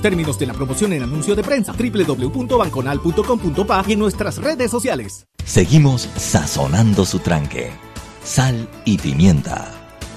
[0.00, 5.26] términos de la promoción en anuncio de prensa www.banconal.com.pa y en nuestras redes sociales.
[5.44, 7.70] Seguimos sazonando su tranque.
[8.22, 9.72] Sal y pimienta.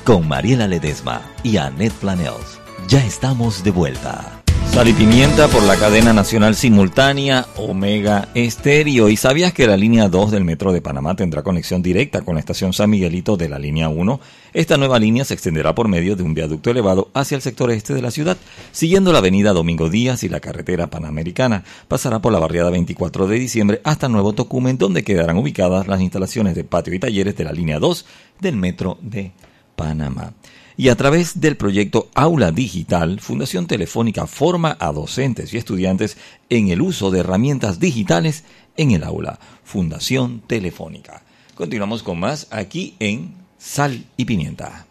[0.06, 2.60] Con Mariela Ledesma y Annette Planels.
[2.88, 4.37] Ya estamos de vuelta.
[4.78, 9.10] Sal y pimienta por la cadena nacional simultánea Omega Estéreo.
[9.10, 12.42] ¿Y sabías que la línea 2 del Metro de Panamá tendrá conexión directa con la
[12.42, 14.20] estación San Miguelito de la línea 1?
[14.54, 17.96] Esta nueva línea se extenderá por medio de un viaducto elevado hacia el sector este
[17.96, 18.38] de la ciudad,
[18.72, 21.64] siguiendo la avenida Domingo Díaz y la carretera panamericana.
[21.88, 26.54] Pasará por la barriada 24 de diciembre hasta Nuevo Tocumen, donde quedarán ubicadas las instalaciones
[26.54, 28.06] de patio y talleres de la línea 2
[28.42, 29.32] del Metro de
[29.76, 30.34] Panamá
[30.78, 36.18] y a través del proyecto Aula Digital, Fundación Telefónica forma a docentes y estudiantes
[36.50, 38.44] en el uso de herramientas digitales
[38.78, 39.40] en el aula.
[39.64, 41.24] Fundación Telefónica.
[41.56, 44.87] Continuamos con más aquí en Sal y Pimienta.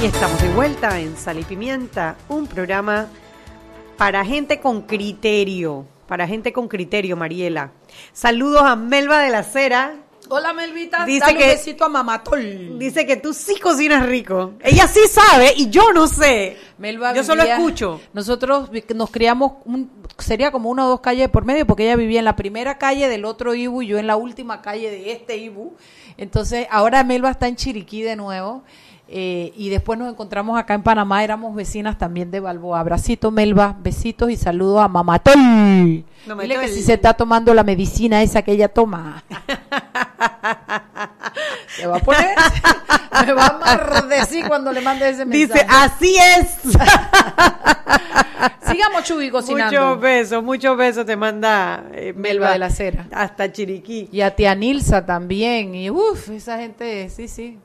[0.00, 3.08] Y estamos de vuelta en Sal y Pimienta, un programa
[3.96, 7.72] para gente con criterio, para gente con criterio, Mariela.
[8.12, 9.96] Saludos a Melba de la Cera.
[10.30, 12.78] Hola Melvita, Dice dale que- un besito a Mamatol.
[12.78, 14.52] Dice que tú sí cocinas rico.
[14.60, 16.56] Ella sí sabe y yo no sé.
[16.76, 18.00] Melba yo solo vivía- escucho.
[18.12, 22.18] Nosotros nos criamos, un- sería como una o dos calles por medio, porque ella vivía
[22.20, 25.38] en la primera calle del otro Ibu y yo en la última calle de este
[25.38, 25.74] Ibu.
[26.18, 28.62] Entonces, ahora Melba está en Chiriquí de nuevo.
[29.10, 32.80] Eh, y después nos encontramos acá en Panamá, éramos vecinas también de Balboa.
[32.80, 35.34] Abracito, Melba, besitos y saludos a Mamatol.
[35.34, 36.60] Dile Mamatol.
[36.60, 39.24] que si se está tomando la medicina esa que ella toma.
[41.68, 42.36] Se va a poner,
[43.24, 45.60] me va a amardecir cuando le mande ese mensaje.
[45.60, 46.58] Dice, así es.
[48.68, 49.80] Sigamos, Chuy, cocinando.
[49.80, 53.06] Muchos besos, muchos besos te manda eh, Melba de la Cera.
[53.12, 54.08] Hasta Chiriquí.
[54.12, 55.74] Y a tía Nilsa también.
[55.74, 57.58] Y uff, esa gente, sí, sí.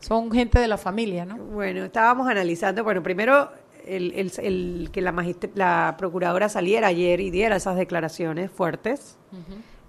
[0.00, 1.36] Son gente de la familia, ¿no?
[1.36, 3.50] Bueno, estábamos analizando, bueno, primero
[3.86, 5.14] el, el- el que la,
[5.54, 9.16] la procuradora saliera ayer y diera esas declaraciones fuertes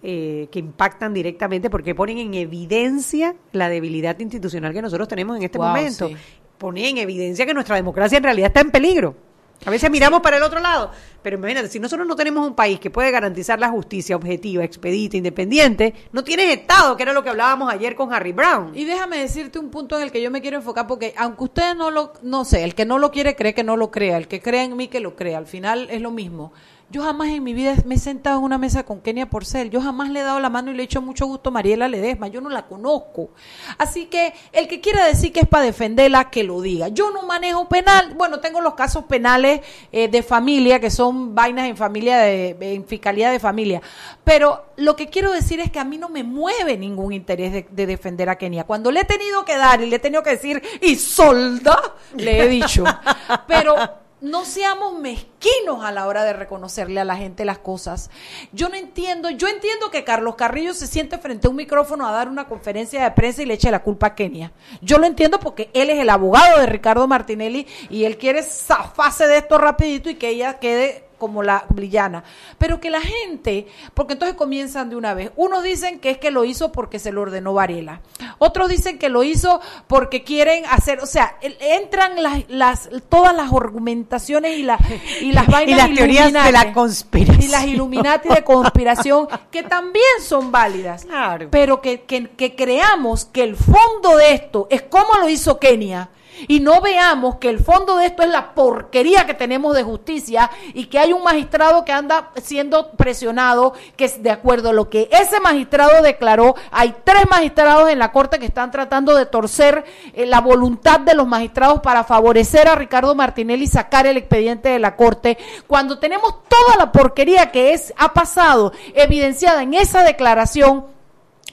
[0.04, 5.44] eh, que impactan directamente porque ponen en evidencia la debilidad institucional que nosotros tenemos en
[5.44, 6.08] este Wow, momento.
[6.08, 6.16] sí.
[6.58, 9.16] Ponen en evidencia que nuestra democracia en realidad está en peligro.
[9.64, 10.90] A veces miramos para el otro lado,
[11.22, 15.18] pero imagínate, si nosotros no tenemos un país que puede garantizar la justicia objetiva, expedita,
[15.18, 18.72] independiente, no tienes Estado, que era lo que hablábamos ayer con Harry Brown.
[18.74, 21.76] Y déjame decirte un punto en el que yo me quiero enfocar, porque aunque ustedes
[21.76, 24.28] no lo, no sé, el que no lo quiere cree que no lo crea, el
[24.28, 26.54] que cree en mí que lo crea, al final es lo mismo.
[26.92, 29.80] Yo jamás en mi vida me he sentado en una mesa con Kenia Porcel, yo
[29.80, 32.28] jamás le he dado la mano y le he hecho mucho gusto a Mariela Ledesma,
[32.28, 33.30] yo no la conozco.
[33.78, 36.90] Así que el que quiera decir que es para defenderla, que lo diga.
[36.90, 39.62] Yo no manejo penal, bueno, tengo los casos penales
[39.94, 43.82] eh, de familia, que son vainas en familia, de, en fiscalía de familia,
[44.26, 47.68] pero lo que quiero decir es que a mí no me mueve ningún interés de,
[47.72, 48.66] de defender a Kenia.
[48.66, 52.44] Cuando le he tenido que dar y le he tenido que decir, y solda, le
[52.44, 52.84] he dicho.
[53.48, 53.76] Pero
[54.22, 58.12] no seamos mezquinos a la hora de reconocerle a la gente las cosas.
[58.54, 62.12] Yo no entiendo, yo entiendo que Carlos Carrillo se siente frente a un micrófono a
[62.12, 64.52] dar una conferencia de prensa y le eche la culpa a Kenia.
[64.82, 69.28] Yo lo entiendo porque él es el abogado de Ricardo Martinelli y él quiere zafarse
[69.28, 72.24] de esto rapidito y que ella quede como la villana.
[72.58, 75.30] Pero que la gente, porque entonces comienzan de una vez.
[75.36, 78.02] Unos dicen que es que lo hizo porque se lo ordenó Varela.
[78.40, 83.54] otros dicen que lo hizo porque quieren hacer, o sea, entran las, las todas las
[83.54, 84.80] argumentaciones y, la,
[85.22, 87.44] y las vainas Y las teorías de la conspiración.
[87.44, 91.06] Y las Illuminati de conspiración, que también son válidas.
[91.06, 91.50] Claro.
[91.52, 96.10] Pero que, que, que creamos que el fondo de esto es como lo hizo Kenia.
[96.48, 100.50] Y no veamos que el fondo de esto es la porquería que tenemos de justicia
[100.74, 105.10] y que hay un magistrado que anda siendo presionado, que de acuerdo a lo que
[105.12, 110.26] ese magistrado declaró, hay tres magistrados en la corte que están tratando de torcer eh,
[110.26, 114.80] la voluntad de los magistrados para favorecer a Ricardo Martinelli y sacar el expediente de
[114.80, 120.86] la corte, cuando tenemos toda la porquería que es ha pasado evidenciada en esa declaración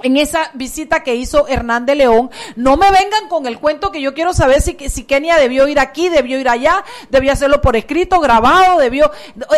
[0.03, 4.01] en esa visita que hizo Hernán de León, no me vengan con el cuento que
[4.01, 8.21] yo quiero saber si, Kenia debió ir aquí, debió ir allá, debió hacerlo por escrito,
[8.21, 9.11] grabado, debió...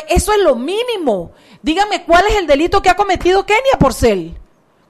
[0.09, 1.33] Eso es lo mínimo.
[1.63, 4.40] Dígame, ¿cuál es el delito que ha cometido Kenia Porcel?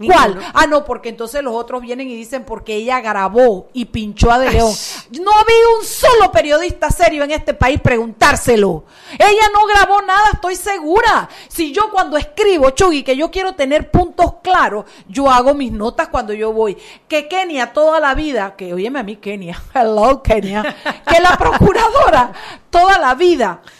[0.07, 0.41] ¿Cuál?
[0.55, 4.39] Ah, no, porque entonces los otros vienen y dicen porque ella grabó y pinchó a
[4.39, 4.73] De León.
[5.21, 8.85] No había un solo periodista serio en este país preguntárselo.
[9.19, 11.29] Ella no grabó nada, estoy segura.
[11.49, 16.09] Si yo cuando escribo, Chugui, que yo quiero tener puntos claros, yo hago mis notas
[16.09, 16.77] cuando yo voy.
[17.07, 20.77] Que Kenia toda la vida, que óyeme a mí Kenia, hello Kenia,
[21.07, 22.33] que la procuradora
[22.71, 23.80] toda la vida vi-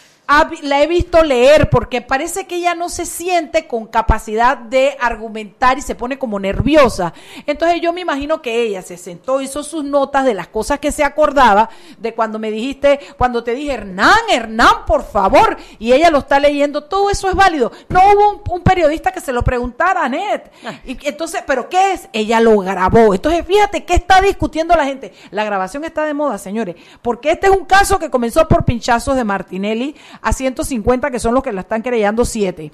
[0.61, 5.77] la he visto leer porque parece que ella no se siente con capacidad de argumentar
[5.77, 7.13] y se pone como nerviosa.
[7.45, 10.91] Entonces yo me imagino que ella se sentó, hizo sus notas de las cosas que
[10.91, 16.09] se acordaba de cuando me dijiste, cuando te dije, Hernán, Hernán, por favor, y ella
[16.09, 17.71] lo está leyendo, todo eso es válido.
[17.89, 20.51] No hubo un, un periodista que se lo preguntara, Anet.
[20.85, 22.09] Y entonces, ¿pero qué es?
[22.13, 23.13] Ella lo grabó.
[23.13, 25.13] Entonces, fíjate qué está discutiendo la gente.
[25.31, 29.15] La grabación está de moda, señores, porque este es un caso que comenzó por pinchazos
[29.15, 32.71] de Martinelli a 150, que son los que la están creyendo 7.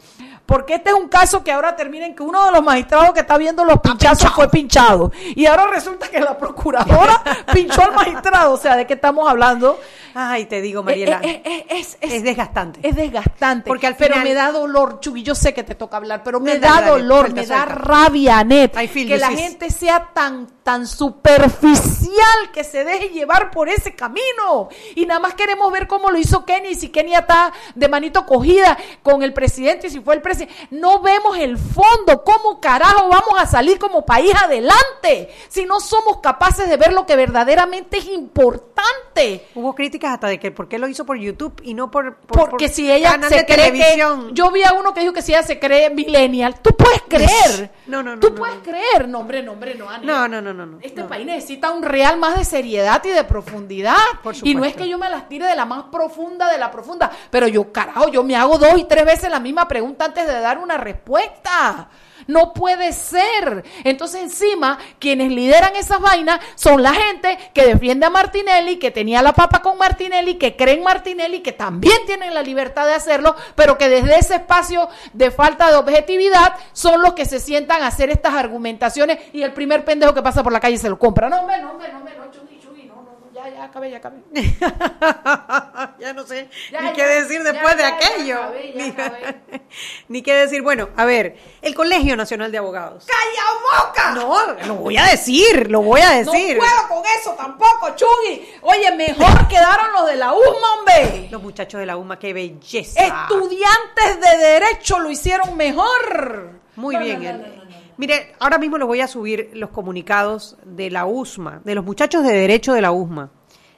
[0.47, 3.19] Porque este es un caso que ahora termina en que uno de los magistrados que
[3.19, 5.11] está viendo los pinchazos fue pinchado.
[5.35, 7.21] Y ahora resulta que la procuradora
[7.53, 8.53] pinchó al magistrado.
[8.53, 9.77] O sea, ¿de qué estamos hablando?
[10.15, 11.19] Ay, te digo, Mariela.
[11.21, 12.79] Eh, eh, eh, es, es- es desgastante.
[12.81, 13.67] es desgastante.
[13.67, 15.21] Porque al pero final- me da dolor, Chugui.
[15.21, 18.71] Yo sé que te toca hablar, pero me da dolor, me da rabia, Net.
[18.71, 24.69] Que la gente sea tan, tan superficial que se deje llevar por ese camino.
[24.95, 28.25] Y nada más queremos ver cómo lo hizo Kenia y si Kenia está de manito
[28.25, 30.36] cogida con el presidente y si fue el presidente.
[30.71, 32.23] No vemos el fondo.
[32.23, 37.05] ¿Cómo carajo vamos a salir como país adelante si no somos capaces de ver lo
[37.05, 39.47] que verdaderamente es importante?
[39.55, 42.49] Hubo críticas hasta de que por qué lo hizo por YouTube y no por, por-
[42.49, 44.27] Porque por si ella se cree televisión.
[44.29, 47.01] que yo vi a uno que dijo que si ella se cree millennial, tú puedes
[47.07, 47.71] creer.
[47.88, 48.63] No, no, no, Tú no, puedes no.
[48.63, 49.07] creer.
[49.07, 50.03] No, hombre, no, hombre, no, Ana.
[50.03, 50.79] No, no, no, no, no.
[50.81, 51.07] Este no.
[51.07, 53.95] país necesita un real más de seriedad y de profundidad.
[54.23, 56.69] Por y no es que yo me las tire de la más profunda de la
[56.71, 60.26] profunda, pero yo, carajo, yo me hago dos y tres veces la misma pregunta antes
[60.26, 61.89] de dar una respuesta.
[62.25, 63.63] No puede ser.
[63.84, 69.21] Entonces, encima, quienes lideran esas vainas son la gente que defiende a Martinelli, que tenía
[69.21, 73.78] la papa con Martinelli, que creen Martinelli, que también tienen la libertad de hacerlo, pero
[73.78, 78.09] que desde ese espacio de falta de objetividad son los que se sientan a hacer
[78.09, 81.30] estas argumentaciones y el primer pendejo que pasa por la calle se lo compra.
[81.30, 83.91] No, hombre, no, hombre, no, hombre, no, chugui, chugui, no, no, no, ya, ya, acabé,
[83.91, 84.17] ya acabé.
[85.99, 88.37] ya no sé Ya, ni ya, qué decir después de aquello.
[88.43, 89.41] acabé, ni, acabé.
[90.07, 90.61] ni qué decir.
[90.61, 93.05] Bueno, a ver, el Colegio Nacional de Abogados.
[93.05, 94.11] ¡Calla boca!
[94.15, 96.57] No, lo voy a decir, lo voy a decir.
[96.57, 98.47] No puedo con eso tampoco, Chugui.
[98.61, 101.27] Oye, mejor quedaron los de la UMA, hombre.
[101.31, 103.01] Los muchachos de la UMA, qué belleza.
[103.05, 106.51] Estudiantes de Derecho lo hicieron mejor.
[106.75, 107.41] Muy No, bien.
[107.41, 107.67] no, no.
[107.97, 112.23] Mire, ahora mismo les voy a subir los comunicados de la USMA, de los muchachos
[112.23, 113.31] de Derecho de la USMA,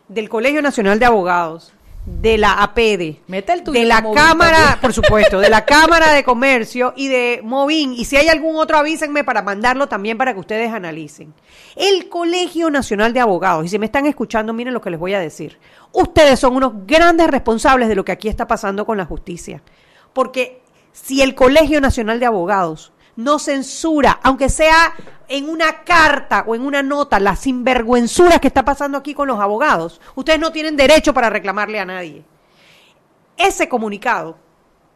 [0.10, 1.72] del Colegio Nacional de Abogados,
[2.06, 7.42] de la APEDE, de la Cámara, por supuesto, de la Cámara de Comercio y de
[7.44, 7.94] Movin.
[7.94, 11.34] Y si hay algún otro, avísenme para mandarlo también para que ustedes analicen.
[11.76, 15.14] El Colegio Nacional de Abogados, y si me están escuchando, miren lo que les voy
[15.14, 15.60] a decir.
[15.92, 19.62] Ustedes son unos grandes responsables de lo que aquí está pasando con la justicia.
[20.14, 24.94] Porque si el Colegio Nacional de Abogados no censura, aunque sea
[25.28, 29.40] en una carta o en una nota, las sinvergüenzuras que está pasando aquí con los
[29.40, 32.24] abogados, ustedes no tienen derecho para reclamarle a nadie.
[33.38, 34.38] Ese comunicado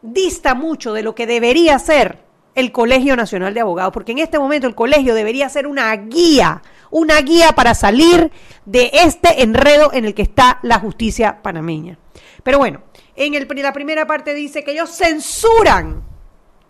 [0.02, 4.38] dista mucho de lo que debería ser el Colegio Nacional de Abogados, porque en este
[4.38, 8.30] momento el colegio debería ser una guía, una guía para salir
[8.64, 11.98] de este enredo en el que está la justicia panameña.
[12.42, 12.82] Pero bueno,
[13.16, 16.13] en el- la primera parte dice que ellos censuran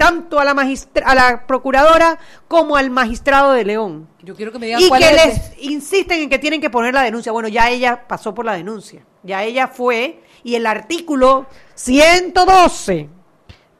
[0.05, 4.09] tanto a la, magistra- a la procuradora como al magistrado de León.
[4.22, 5.57] Yo quiero que me digan Y cuál que es les ese.
[5.61, 7.32] insisten en que tienen que poner la denuncia.
[7.32, 9.02] Bueno, ya ella pasó por la denuncia.
[9.22, 10.22] Ya ella fue.
[10.42, 13.09] Y el artículo 112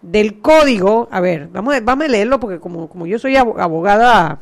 [0.03, 3.59] del código, a ver, vamos, a- vamos a leerlo porque como, como yo soy abo-
[3.61, 4.39] abogada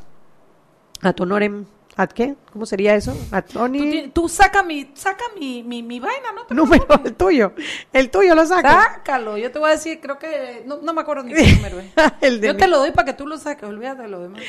[1.02, 1.64] a honorem,
[1.96, 2.34] ¿A qué?
[2.52, 3.14] ¿Cómo sería eso?
[3.30, 4.08] ¿A Tú, Tony?
[4.14, 6.46] tú saca mi, saca mi, mi, mi vaina, ¿no?
[6.46, 7.52] te Número, el tuyo.
[7.92, 8.66] El tuyo lo saco.
[8.68, 11.80] Sácalo, yo te voy a decir, creo que, no, no me acuerdo ni qué número
[11.80, 11.86] es.
[12.22, 12.58] El de Yo mí.
[12.60, 14.40] te lo doy para que tú lo saques, olvídate de lo demás.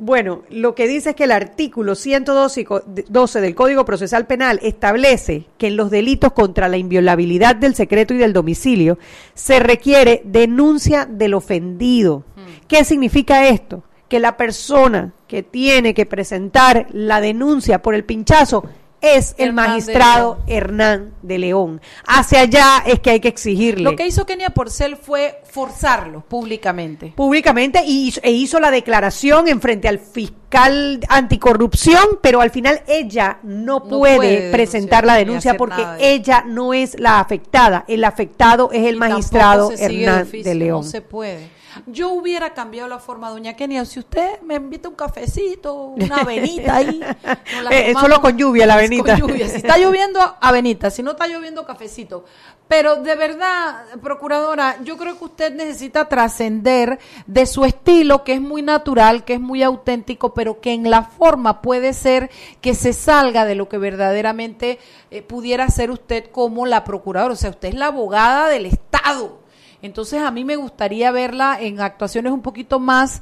[0.00, 3.84] Bueno, lo que dice es que el artículo 112 y co- de- 12 del Código
[3.84, 8.98] Procesal Penal establece que en los delitos contra la inviolabilidad del secreto y del domicilio
[9.34, 12.22] se requiere denuncia del ofendido.
[12.68, 13.82] ¿Qué significa esto?
[14.08, 18.64] Que la persona que tiene que presentar la denuncia por el pinchazo
[19.00, 21.80] es el Hernán de magistrado Hernán de León.
[22.06, 23.84] Hacia allá es que hay que exigirle.
[23.84, 27.12] Lo que hizo Kenia Porcel fue forzarlo públicamente.
[27.14, 32.82] públicamente y hizo, e hizo la declaración en frente al fiscal anticorrupción, pero al final
[32.86, 37.84] ella no, No puede, puede presentar la denuncia porque de ella no es la afectada,
[37.86, 40.80] el afectado es el Y magistrado Hernán de León.
[40.84, 41.57] No se puede.
[41.86, 43.84] Yo hubiera cambiado la forma, doña Kenia.
[43.84, 47.00] Si usted me invita un cafecito, una avenita ahí.
[47.70, 48.02] Eh, tomamos.
[48.02, 49.18] solo con lluvia la avenita.
[49.18, 49.48] Con lluvia.
[49.48, 50.90] Si está lloviendo, avenita.
[50.90, 52.24] Si no está lloviendo, cafecito.
[52.68, 58.40] Pero de verdad, procuradora, yo creo que usted necesita trascender de su estilo, que es
[58.40, 62.92] muy natural, que es muy auténtico, pero que en la forma puede ser que se
[62.92, 64.78] salga de lo que verdaderamente
[65.10, 67.32] eh, pudiera ser usted como la procuradora.
[67.32, 69.40] O sea, usted es la abogada del Estado.
[69.82, 73.20] Entonces a mí me gustaría verla en actuaciones un poquito más,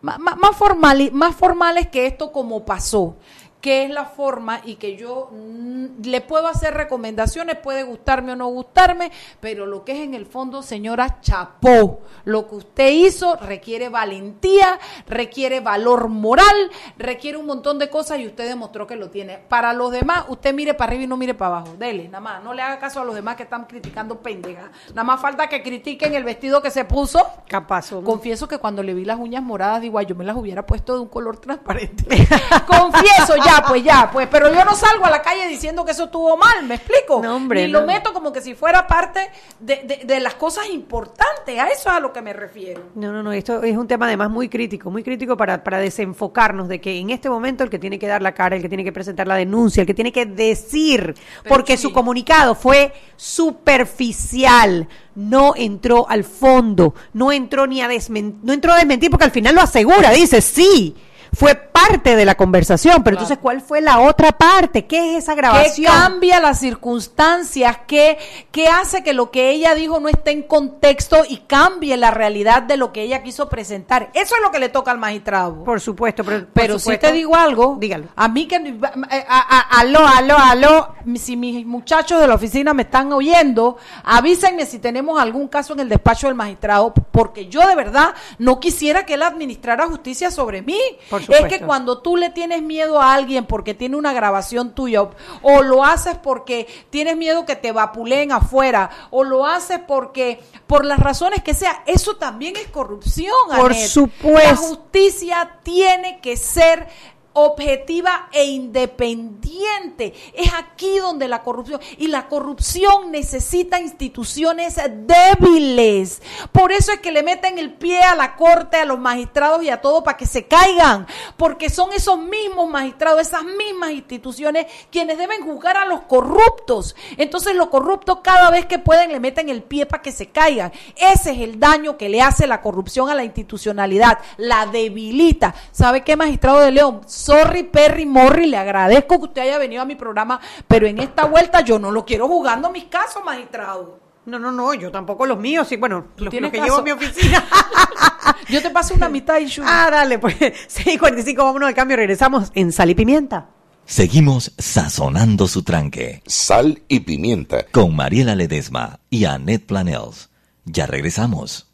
[0.00, 0.18] más,
[0.58, 3.16] formali- más formales que esto como pasó
[3.64, 8.36] que es la forma y que yo mm, le puedo hacer recomendaciones, puede gustarme o
[8.36, 9.10] no gustarme,
[9.40, 14.78] pero lo que es en el fondo, señora Chapó, lo que usted hizo requiere valentía,
[15.06, 16.54] requiere valor moral,
[16.98, 19.38] requiere un montón de cosas y usted demostró que lo tiene.
[19.38, 22.44] Para los demás, usted mire para arriba y no mire para abajo, dele, nada más,
[22.44, 25.62] no le haga caso a los demás que están criticando pendeja, nada más falta que
[25.62, 27.26] critiquen el vestido que se puso.
[27.48, 27.92] Capaz.
[28.04, 30.96] Confieso que cuando le vi las uñas moradas, digo, ay, yo me las hubiera puesto
[30.96, 32.04] de un color transparente.
[32.66, 36.04] Confieso ya, pues ya, pues, pero yo no salgo a la calle diciendo que eso
[36.04, 37.20] estuvo mal, ¿me explico?
[37.22, 39.30] No, hombre, Ni lo meto como que si fuera parte
[39.60, 42.82] de, de- de las cosas importantes, a eso es a lo que me refiero.
[42.94, 46.68] No, no, no, esto es un tema además muy crítico, muy crítico para, para desenfocarnos
[46.68, 48.84] de que en este momento el que tiene que dar la cara, el que tiene
[48.84, 51.82] que presentar la denuncia, el que tiene que decir, Pero porque sí.
[51.84, 58.72] su comunicado fue superficial, no entró al fondo, no entró ni a desmentir, no entró
[58.72, 60.96] a desmentir porque al final lo asegura, dice, sí,
[61.36, 64.86] fue parte de la conversación, pero entonces ¿cuál fue la otra parte?
[64.86, 65.92] ¿Qué es esa ¿Qué grabación?
[65.92, 67.78] cambia las circunstancias?
[67.86, 68.18] ¿Qué,
[68.50, 72.62] ¿Qué hace que lo que ella dijo no esté en contexto y cambie la realidad
[72.62, 74.10] de lo que ella quiso presentar?
[74.14, 75.64] Eso es lo que le toca al magistrado.
[75.64, 78.06] Por supuesto, pero, por Pero si te digo algo, Dígalo.
[78.16, 82.82] a mí que a- a- aló, aló, aló, si mis muchachos de la oficina me
[82.82, 87.74] están oyendo, avísenme si tenemos algún caso en el despacho del magistrado, porque yo de
[87.74, 90.78] verdad no quisiera que él administrara justicia sobre mí.
[91.10, 95.02] Por es que cuando tú le tienes miedo a alguien porque tiene una grabación tuya,
[95.02, 95.12] o,
[95.42, 100.84] o lo haces porque tienes miedo que te vapuleen afuera, o lo haces porque por
[100.84, 103.34] las razones que sea, eso también es corrupción.
[103.56, 104.40] Por supuesto.
[104.42, 106.88] La justicia tiene que ser
[107.34, 110.14] objetiva e independiente.
[110.34, 116.22] Es aquí donde la corrupción y la corrupción necesita instituciones débiles.
[116.52, 119.70] Por eso es que le meten el pie a la corte, a los magistrados y
[119.70, 121.06] a todo para que se caigan,
[121.36, 126.94] porque son esos mismos magistrados, esas mismas instituciones quienes deben juzgar a los corruptos.
[127.16, 130.72] Entonces los corruptos cada vez que pueden le meten el pie para que se caigan.
[130.96, 135.54] Ese es el daño que le hace la corrupción a la institucionalidad, la debilita.
[135.72, 137.02] ¿Sabe qué, magistrado de León?
[137.24, 141.24] Sorry, Perry Morri, le agradezco que usted haya venido a mi programa, pero en esta
[141.24, 143.98] vuelta yo no lo quiero jugando mis casos, magistrado.
[144.26, 146.64] No, no, no, yo tampoco los míos, sí, bueno, los, los que caso?
[146.64, 147.42] llevo a mi oficina.
[148.50, 152.72] Yo te paso una mitad y ah, dale, pues 6.45, vámonos al cambio, regresamos en
[152.72, 153.48] Sal y Pimienta.
[153.86, 156.22] Seguimos sazonando su tranque.
[156.26, 157.64] Sal y pimienta.
[157.70, 160.30] Con Mariela Ledesma y Annette Planels.
[160.64, 161.73] Ya regresamos.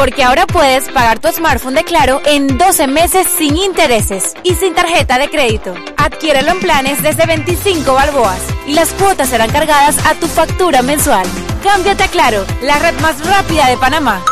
[0.00, 4.74] Porque ahora puedes pagar tu smartphone de Claro en 12 meses sin intereses y sin
[4.74, 5.74] tarjeta de crédito.
[5.98, 11.26] Adquiérelo en planes desde 25 balboas y las cuotas serán cargadas a tu factura mensual.
[11.62, 14.24] Cámbiate a Claro, la red más rápida de Panamá.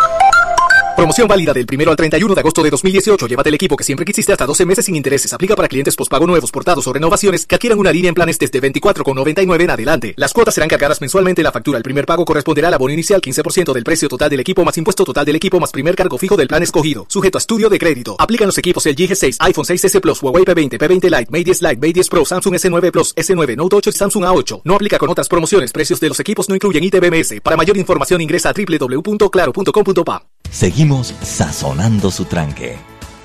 [0.98, 3.28] Promoción válida del 1 al 31 de agosto de 2018.
[3.28, 5.32] Llévate el equipo que siempre quisiste hasta 12 meses sin intereses.
[5.32, 8.60] Aplica para clientes pospago nuevos, portados o renovaciones que adquieran una línea en planes desde
[8.60, 10.14] 24,99 en adelante.
[10.16, 11.76] Las cuotas serán cargadas mensualmente en la factura.
[11.76, 15.04] El primer pago corresponderá al abono inicial 15% del precio total del equipo más impuesto
[15.04, 17.06] total del equipo más primer cargo fijo del plan escogido.
[17.08, 18.16] Sujeto a estudio de crédito.
[18.18, 21.76] Aplican los equipos el G6, iPhone 6S Plus, Huawei P20, P20 Lite, Mate 10 Lite,
[21.76, 24.62] Mate 10 Pro, Samsung S9 Plus, S9 Note 8 y Samsung A8.
[24.64, 25.70] No aplica con otras promociones.
[25.70, 27.40] Precios de los equipos no incluyen ITBMS.
[27.44, 30.24] Para mayor información ingresa a www.claro.com.pa.
[30.50, 32.76] Seguimos sazonando su tranque.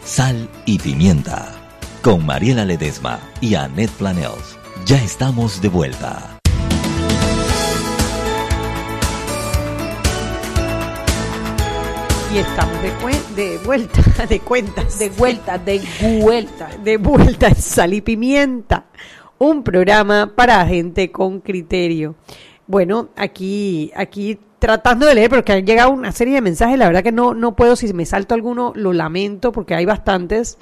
[0.03, 1.55] Sal y pimienta.
[2.01, 4.57] Con Mariela Ledesma y Annette Planels.
[4.85, 6.37] Ya estamos de vuelta.
[12.33, 12.81] Y estamos
[13.35, 14.99] de, vuelta, de cuentas.
[14.99, 15.81] De vuelta, de
[16.21, 16.69] vuelta.
[16.83, 18.87] De vuelta en Sal y Pimienta.
[19.37, 22.15] Un programa para gente con criterio.
[22.67, 27.03] Bueno, aquí, aquí tratando de leer, porque han llegado una serie de mensajes, la verdad
[27.03, 30.57] que no, no puedo, si me salto alguno, lo lamento, porque hay bastantes.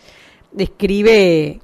[0.57, 1.59] Escribe,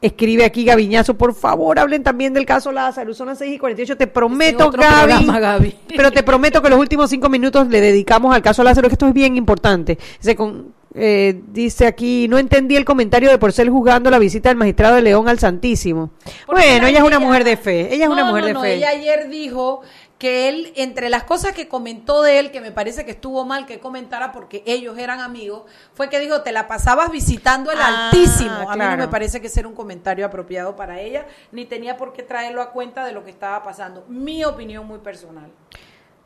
[0.00, 3.96] escribe aquí Gaviñazo, por favor, hablen también del caso Lázaro, son las 6 y 48,
[3.96, 5.74] te prometo, otro Gaby, programa, Gaby.
[5.96, 9.08] pero te prometo que los últimos cinco minutos le dedicamos al caso Lázaro, que esto
[9.08, 9.98] es bien importante.
[10.20, 14.56] Dice, con, eh, dice aquí, no entendí el comentario de Porcel juzgando la visita del
[14.58, 16.10] magistrado de León al Santísimo.
[16.46, 18.52] Porque Bueno, ella es una ella- mujer de fe, ella es una mujer no, de
[18.54, 18.74] no, fe.
[18.76, 19.82] Ella ayer dijo
[20.20, 23.64] que él, entre las cosas que comentó de él, que me parece que estuvo mal
[23.64, 25.62] que comentara porque ellos eran amigos,
[25.94, 28.70] fue que dijo, te la pasabas visitando el Ah, Altísimo.
[28.70, 32.12] A mí no me parece que sea un comentario apropiado para ella, ni tenía por
[32.12, 34.04] qué traerlo a cuenta de lo que estaba pasando.
[34.08, 35.50] Mi opinión muy personal.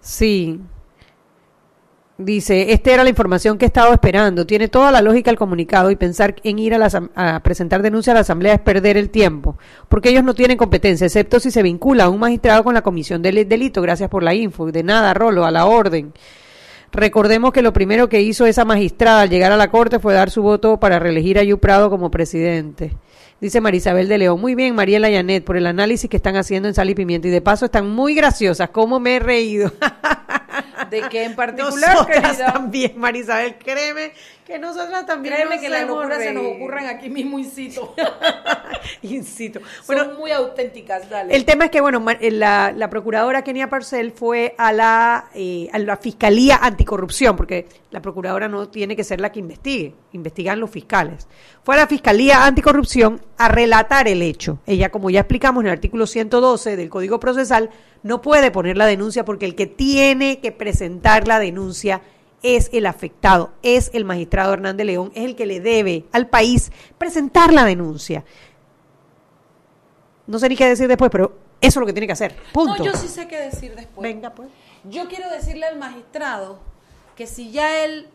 [0.00, 0.60] Sí.
[2.16, 4.46] Dice, esta era la información que he estado esperando.
[4.46, 8.14] Tiene toda la lógica el comunicado y pensar en ir a, la presentar denuncia a
[8.14, 9.58] la Asamblea es perder el tiempo,
[9.88, 13.20] porque ellos no tienen competencia, excepto si se vincula a un magistrado con la comisión
[13.20, 13.82] del delito.
[13.82, 14.70] Gracias por la info.
[14.70, 16.12] De nada, Rolo, a la orden.
[16.92, 20.30] Recordemos que lo primero que hizo esa magistrada al llegar a la corte fue dar
[20.30, 22.96] su voto para reelegir a Yu Prado como presidente.
[23.40, 24.40] Dice Marisabel de León.
[24.40, 27.26] Muy bien, Mariela y Anet, por el análisis que están haciendo en Sal y Pimienta.
[27.26, 28.70] Y de paso están muy graciosas.
[28.70, 29.72] ¿Cómo me he reído?
[31.02, 32.52] ¿De qué en particular, Nosotras querida?
[32.52, 33.56] también, Marisabel.
[33.56, 34.12] Créeme
[34.46, 37.94] que nosotras también Créeme nos que las locuras se nos ocurran aquí mismo, incito.
[39.02, 39.60] Incito.
[39.82, 41.34] Son muy auténticas, dale.
[41.34, 45.68] El tema es que, bueno, eh, la, la procuradora Kenia Parcel fue a la, eh,
[45.72, 50.60] a la Fiscalía Anticorrupción, porque la procuradora no tiene que ser la que investigue, investigan
[50.60, 51.26] los fiscales.
[51.62, 54.58] Fue a la Fiscalía Anticorrupción a relatar el hecho.
[54.66, 57.70] Ella, como ya explicamos en el artículo 112 del Código Procesal,
[58.02, 62.02] no puede poner la denuncia porque el que tiene que presentar la denuncia
[62.44, 66.70] es el afectado, es el magistrado Hernández León, es el que le debe al país
[66.98, 68.22] presentar la denuncia.
[70.26, 72.36] No sé ni qué decir después, pero eso es lo que tiene que hacer.
[72.52, 72.76] Punto.
[72.78, 74.02] No, yo sí sé qué decir después.
[74.02, 74.50] Venga, pues.
[74.84, 76.58] Yo quiero decirle al magistrado
[77.16, 78.10] que si ya él,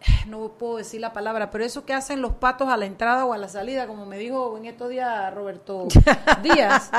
[0.26, 3.34] no puedo decir la palabra, pero eso que hacen los patos a la entrada o
[3.34, 5.88] a la salida, como me dijo en estos días Roberto
[6.42, 6.90] Díaz,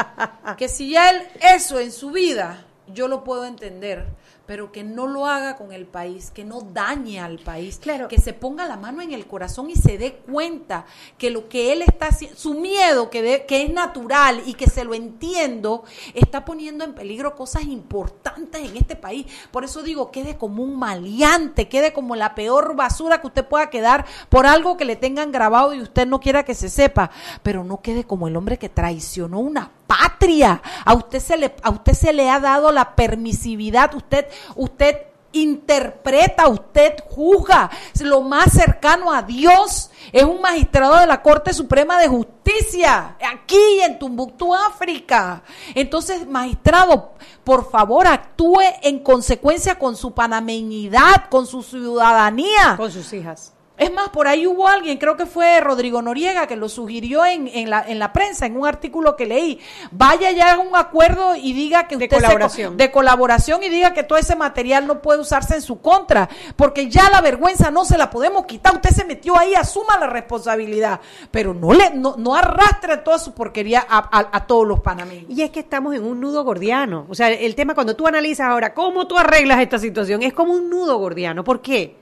[0.55, 2.63] que si ya él eso en su vida,
[2.93, 4.05] yo lo puedo entender,
[4.49, 8.07] pero que no lo haga con el país, que no dañe al país, Claro.
[8.07, 10.87] que se ponga la mano en el corazón y se dé cuenta
[11.19, 14.67] que lo que él está haciendo, su miedo que, de- que es natural y que
[14.67, 15.83] se lo entiendo,
[16.15, 19.27] está poniendo en peligro cosas importantes en este país.
[19.51, 23.69] Por eso digo, quede como un maleante, quede como la peor basura que usted pueda
[23.69, 27.11] quedar por algo que le tengan grabado y usted no quiera que se sepa,
[27.43, 30.61] pero no quede como el hombre que traicionó una patria.
[30.85, 34.95] A usted se le, a usted se le ha dado la permisividad, usted, usted
[35.31, 37.71] interpreta, usted juzga.
[38.01, 43.81] Lo más cercano a Dios es un magistrado de la Corte Suprema de Justicia, aquí
[43.81, 45.41] en Tumbuctú, África.
[45.73, 47.13] Entonces, magistrado,
[47.43, 52.75] por favor, actúe en consecuencia con su panameñidad, con su ciudadanía.
[52.77, 53.53] Con sus hijas.
[53.79, 57.47] Es más, por ahí hubo alguien, creo que fue Rodrigo Noriega, que lo sugirió en,
[57.47, 59.59] en, la, en la prensa, en un artículo que leí.
[59.91, 62.77] Vaya ya a un acuerdo y diga que De usted se co- colaboración.
[62.77, 66.89] de colaboración y diga que todo ese material no puede usarse en su contra, porque
[66.89, 68.75] ya la vergüenza no se la podemos quitar.
[68.75, 70.99] Usted se metió ahí, asuma la responsabilidad,
[71.31, 75.25] pero no le no, no arrastre toda su porquería a, a- a todos los panameños.
[75.29, 77.05] Y es que estamos en un nudo gordiano.
[77.09, 80.53] O sea, el tema cuando tú analizas ahora cómo tú arreglas esta situación es como
[80.53, 81.43] un nudo gordiano.
[81.43, 81.95] ¿Por qué?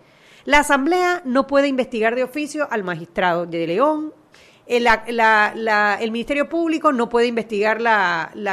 [0.47, 4.13] La Asamblea no puede investigar de oficio al magistrado de León.
[4.65, 4.87] El,
[6.09, 7.81] Ministerio Público no puede investigar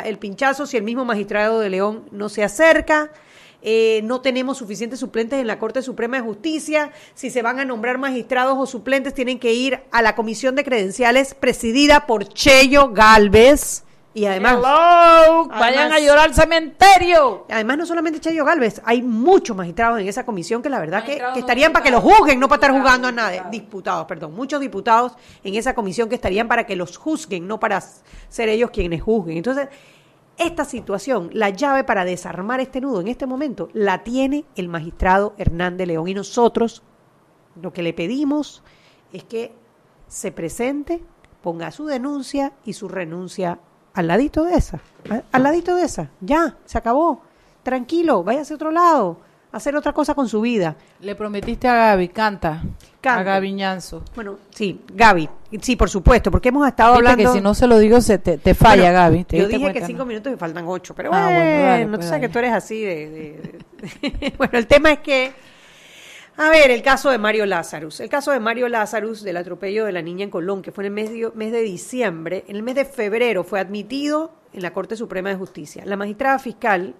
[0.04, 3.12] el pinchazo si el mismo magistrado de León no se acerca.
[3.62, 6.90] Eh, no tenemos suficientes suplentes en la Corte Suprema de Justicia.
[7.14, 10.64] Si se van a nombrar magistrados o suplentes, tienen que ir a la Comisión de
[10.64, 13.83] Credenciales presidida por Cheyo Galvez.
[14.16, 17.46] Y además, Hello, vayan además- a llorar al cementerio.
[17.50, 21.20] Además, no solamente Cheyo Galvez, hay muchos magistrados en esa comisión que la verdad que,
[21.36, 23.38] estarían para que los juzguen, no para estar jugando a nadie.
[23.38, 23.64] diputados.
[23.64, 24.34] Diputados, perdón.
[24.36, 25.12] Muchos diputados
[25.42, 27.80] en esa comisión que estarían para que los juzguen, no para
[28.28, 29.36] ser ellos quienes juzguen.
[29.38, 29.68] Entonces,
[30.36, 35.34] esta situación, la llave para desarmar este nudo en este momento, la tiene el magistrado
[35.38, 36.06] Hernández León.
[36.06, 36.84] Y nosotros
[37.60, 38.62] lo que le pedimos
[39.12, 39.52] es que
[40.06, 41.02] se presente,
[41.42, 43.58] ponga su denuncia y su renuncia
[43.94, 44.80] al ladito de esa.
[45.32, 46.10] Al, ladito de esa.
[46.20, 47.22] Ya, se acabó.
[47.62, 49.18] Tranquilo, váyase a otro lado,
[49.52, 50.76] a hacer otra cosa con su vida.
[51.00, 52.62] Le prometiste a Gaby, canta.
[53.06, 54.02] A Gaby Ñanzo.
[54.14, 55.28] Bueno, sí, Gaby,
[55.60, 57.32] sí, por supuesto, porque hemos estado Viste hablando...
[57.32, 59.24] que si no se lo digo, se te, te falla, Bueno, Gaby.
[59.24, 60.06] ¿te Yo dije que cinco no?
[60.06, 62.20] minutos y faltan ocho, pero Ah, bueno, bueno, dale, tú pues, sabes dale.
[62.22, 63.10] que tú eres así de...
[63.10, 63.60] de-
[64.20, 65.32] de- bueno, el tema es que...
[66.36, 68.00] A ver, el caso de Mario Lazarus.
[68.00, 70.98] El caso de Mario Lazarus del atropello de la niña en Colón, que fue en
[70.98, 75.28] el mes de, diciembre, en el mes de febrero fue admitido en la Corte Suprema
[75.28, 75.84] de Justicia.
[75.86, 76.96] La magistrada fiscal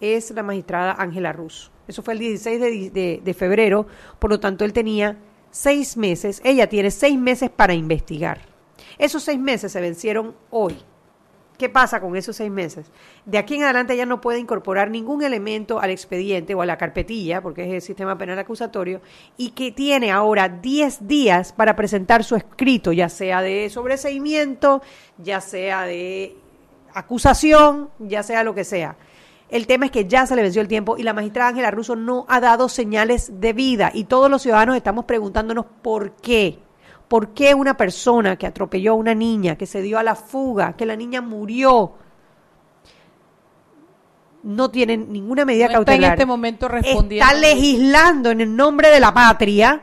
[0.00, 1.70] es la magistrada Ángela Ruz.
[1.86, 3.86] Eso fue el 16 de, di- de- de febrero,
[4.18, 5.18] por lo tanto él tenía
[5.50, 8.40] seis meses, ella tiene seis meses para investigar.
[8.96, 10.76] Esos seis meses se vencieron hoy.
[11.58, 12.86] ¿Qué pasa con esos seis meses?
[13.24, 16.78] De aquí en adelante ella no puede incorporar ningún elemento al expediente o a la
[16.78, 19.00] carpetilla, porque es el sistema penal acusatorio,
[19.36, 24.82] y que tiene ahora 10 días para presentar su escrito, ya sea de sobreseimiento,
[25.18, 26.36] ya sea de
[26.94, 28.96] acusación, ya sea lo que sea.
[29.48, 31.96] El tema es que ya se le venció el tiempo y la magistrada Ángela Russo
[31.96, 36.60] no ha dado señales de vida y todos los ciudadanos estamos preguntándonos por qué.
[37.08, 40.74] ¿Por qué una persona que atropelló a una niña, que se dio a la fuga,
[40.76, 41.92] que la niña murió,
[44.42, 46.12] no tiene ninguna medida No está en cautelar?
[46.12, 47.24] este momento respondiendo.
[47.26, 49.82] Está legislando en el nombre de la patria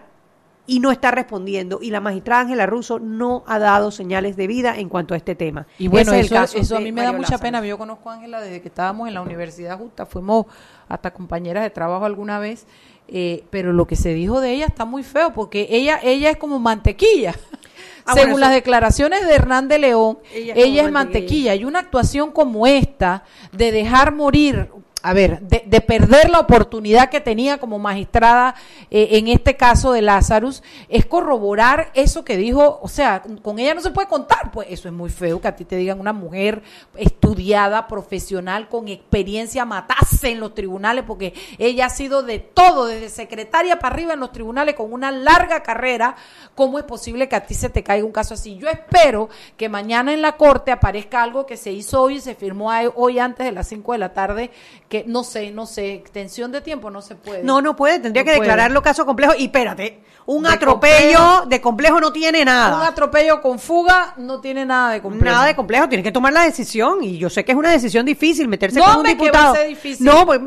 [0.68, 1.80] y no está respondiendo.
[1.82, 5.36] Y la magistrada Ángela Russo no ha dado señales de vida en cuanto a este
[5.36, 5.68] tema.
[5.78, 7.42] Y bueno, Ese es eso, el caso eso a mí me da mucha Lázaro.
[7.42, 7.66] pena.
[7.66, 10.06] Yo conozco a Ángela desde que estábamos en la Universidad Justa.
[10.06, 10.46] Fuimos
[10.88, 12.66] hasta compañeras de trabajo alguna vez.
[13.08, 16.38] Eh, pero lo que se dijo de ella está muy feo porque ella, ella es
[16.38, 17.36] como mantequilla.
[18.08, 21.56] Ah, Según bueno, las declaraciones de Hernán de León, Ella ella, es mantequilla.
[21.56, 24.70] Y una actuación como esta, de dejar morir,
[25.06, 28.56] a ver, de, de perder la oportunidad que tenía como magistrada,
[28.90, 33.76] eh, en este caso de Lazarus, es corroborar eso que dijo, o sea, con ella
[33.76, 36.12] no se puede contar, pues eso es muy feo que a ti te digan una
[36.12, 36.64] mujer
[36.96, 43.10] estudiada, profesional, con experiencia, matase en los tribunales, porque ella ha sido de todo, desde
[43.10, 46.16] secretaria para arriba en los tribunales, con una larga carrera,
[46.56, 48.58] ¿cómo es posible que a ti se te caiga un caso así?
[48.58, 52.34] Yo espero que mañana en la corte aparezca algo que se hizo hoy y se
[52.34, 54.50] firmó hoy antes de las 5 de la tarde,
[55.08, 57.44] no sé, no sé, extensión de tiempo no se puede.
[57.44, 58.40] No, no puede, tendría No que puede.
[58.50, 59.34] declararlo caso complejo.
[59.38, 61.46] Y espérate, un De atropello complejo.
[61.48, 62.78] de complejo no tiene nada.
[62.78, 65.34] Un atropello con fuga no tiene nada de complejo.
[65.34, 67.04] Nada de complejo, tiene que tomar la decisión.
[67.04, 69.46] Y yo sé que es una decisión difícil meterse No, con un que diputado.
[69.46, 70.06] va a ser difícil.
[70.06, 70.40] No, pues,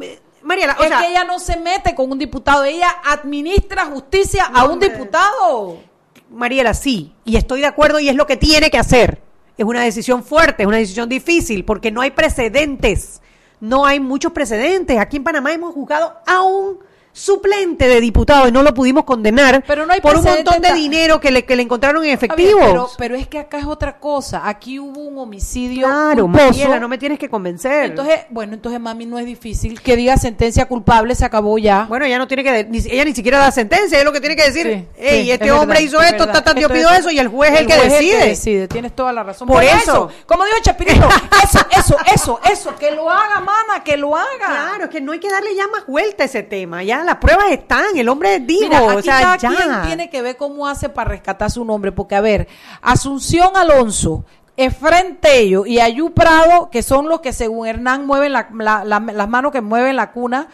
[0.42, 4.44] Mariela, o es sea, que ella no se mete con un diputado, ella administra justicia
[4.54, 5.78] a un diputado.
[6.30, 9.20] Mariela, sí, y estoy de acuerdo y es lo que tiene que hacer.
[9.56, 13.20] Es una decisión fuerte, es una decisión difícil, porque no hay precedentes.
[13.60, 14.98] No hay muchos precedentes.
[14.98, 16.78] Aquí en Panamá hemos juzgado a un
[17.12, 20.72] suplente de diputado y no lo pudimos condenar Pero no hay por un montón de
[20.72, 22.58] dinero que le, que le encontraron en efectivo.
[22.58, 24.48] bien, pero, pero es que acá es otra cosa.
[24.48, 25.86] Aquí hubo un homicidio.
[25.86, 26.28] claro.
[26.28, 27.86] Mariela, no me tienes que convencer.
[27.86, 31.86] Entonces, bueno, entonces mami no es difícil que diga sentencia culpable, se acabó ya.
[31.88, 34.36] Bueno, ella no tiene que, ni- ella ni siquiera da sentencia, es lo que tiene
[34.36, 36.68] que decir, Sí, hey, sí, este es hombre verdad, hizo es esto, ta, ta, yo
[36.68, 38.26] pido es- eso y el juez es el que juez decide.
[38.26, 39.48] decide, tienes toda la razón.
[39.48, 39.76] Por Por, eso.
[39.78, 40.10] eso.
[40.26, 41.08] como dijo Chapirito,
[41.44, 44.26] eso, eso, eso, eso, que lo haga, mana, que lo haga.
[44.38, 47.16] Claro, es que no hay que darle ya más vuelta a ese tema, ya las
[47.16, 49.48] pruebas están, el hombre dijo, Mira, aquí o sea, cada ya.
[49.50, 52.48] quien tiene que ver cómo hace para rescatar su nombre, porque a ver,
[52.82, 54.24] Asunción Alonso,
[54.56, 58.98] Efren Tello y Ayú Prado, que son los que según Hernán mueven la- la- la-
[59.00, 60.48] las manos que mueven la cuna,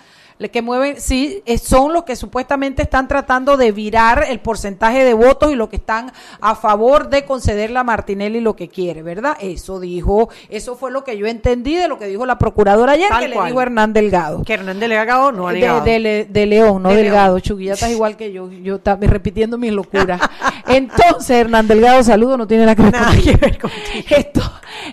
[0.50, 5.14] que mueven, sí, eh, son los que supuestamente están tratando de virar el porcentaje de
[5.14, 9.36] votos y lo que están a favor de concederle a Martinelli lo que quiere, ¿verdad?
[9.40, 13.08] Eso dijo, eso fue lo que yo entendí de lo que dijo la procuradora ayer,
[13.08, 14.42] Tal que le dijo Hernán Delgado.
[14.44, 15.80] Que Hernán Delgado no ha De, negado.
[15.82, 17.34] de Le- de León, no De Delgado.
[17.36, 17.42] León.
[17.42, 18.50] Chugui, ya estás igual que yo.
[18.50, 20.20] Yo estaba repitiendo mis locuras.
[20.68, 23.58] Entonces, Hernán Delgado, saludo, no tiene nada que ver Nada que ver.
[24.10, 24.40] Esto,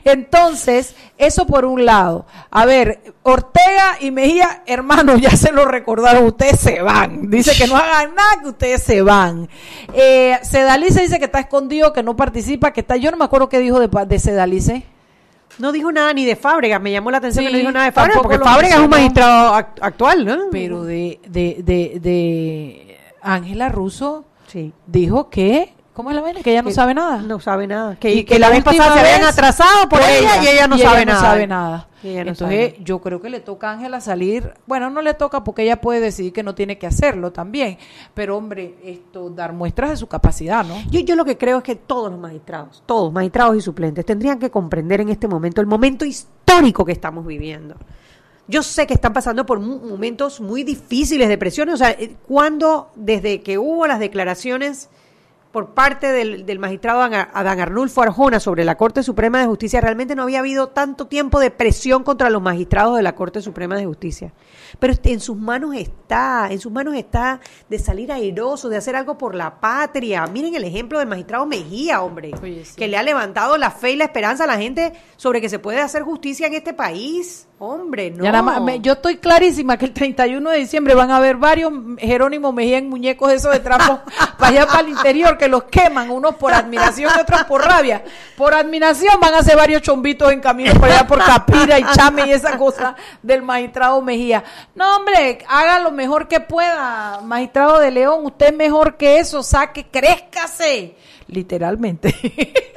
[0.03, 2.25] entonces, eso por un lado.
[2.49, 7.29] A ver, Ortega y Mejía, hermanos, ya se lo recordaron, ustedes se van.
[7.29, 9.49] Dice que no hagan nada, que ustedes se van.
[9.93, 12.95] Eh, Sedalice dice que está escondido, que no participa, que está.
[12.97, 14.83] Yo no me acuerdo qué dijo de, Sedalice.
[15.59, 17.85] No dijo nada ni de Fábrega, me llamó la atención Sí, que no dijo nada
[17.87, 20.37] de Fábrega, tampoco porque lo Fábrega es un magistrado act- actual, ¿no?
[20.51, 24.71] Pero de, de, de, de Ángela Russo sí.
[24.87, 26.41] dijo que, ¿cómo es la vaina?
[26.41, 27.21] Que ella no Que sabe nada.
[27.21, 27.95] No sabe nada.
[27.95, 31.05] Que, Y que la vez pasada se habían atrasado por ella, y ella no sabe
[31.05, 31.21] nada.
[31.21, 31.87] sabe nada.
[32.01, 34.51] Y ella no Entonces, sabe yo creo que le toca a Ángela salir.
[34.65, 37.77] Bueno, no le toca porque ella puede decidir que no tiene que hacerlo también.
[38.15, 40.75] Pero, hombre, esto, dar muestras de su capacidad, ¿no?
[40.89, 44.39] Yo, yo lo que creo es que todos los magistrados, todos, magistrados y suplentes, tendrían
[44.39, 47.75] que comprender en este momento el momento histórico que estamos viviendo.
[48.47, 51.75] Yo sé que están pasando por momentos muy difíciles de presiones.
[51.75, 54.89] O sea, eh, cuando desde que hubo las declaraciones
[55.51, 60.15] por parte del, del magistrado Adán Arnulfo Arjona sobre la Corte Suprema de Justicia, realmente
[60.15, 63.85] no había habido tanto tiempo de presión contra los magistrados de la Corte Suprema de
[63.85, 64.31] Justicia.
[64.79, 69.17] Pero en sus manos está, en sus manos está de salir airoso, de hacer algo
[69.17, 70.25] por la patria.
[70.27, 72.75] Miren el ejemplo del magistrado Mejía, hombre, Oye, sí.
[72.75, 75.59] que le ha levantado la fe y la esperanza a la gente sobre que se
[75.59, 77.47] puede hacer justicia en este país.
[77.63, 78.23] Hombre, no.
[78.23, 82.79] Nada yo estoy clarísima que el 31 de diciembre van a haber varios Jerónimo Mejía
[82.79, 84.01] en muñecos esos de trapo
[84.39, 88.03] para allá para el interior que los queman, unos por admiración y otros por rabia.
[88.35, 92.25] Por admiración van a hacer varios chombitos en camino por allá por Capira y Chame
[92.25, 94.43] y esa cosa del magistrado Mejía.
[94.75, 99.43] No, hombre, haga lo mejor que pueda, magistrado de León, usted es mejor que eso,
[99.43, 100.95] saque, crézcase.
[101.27, 102.13] Literalmente.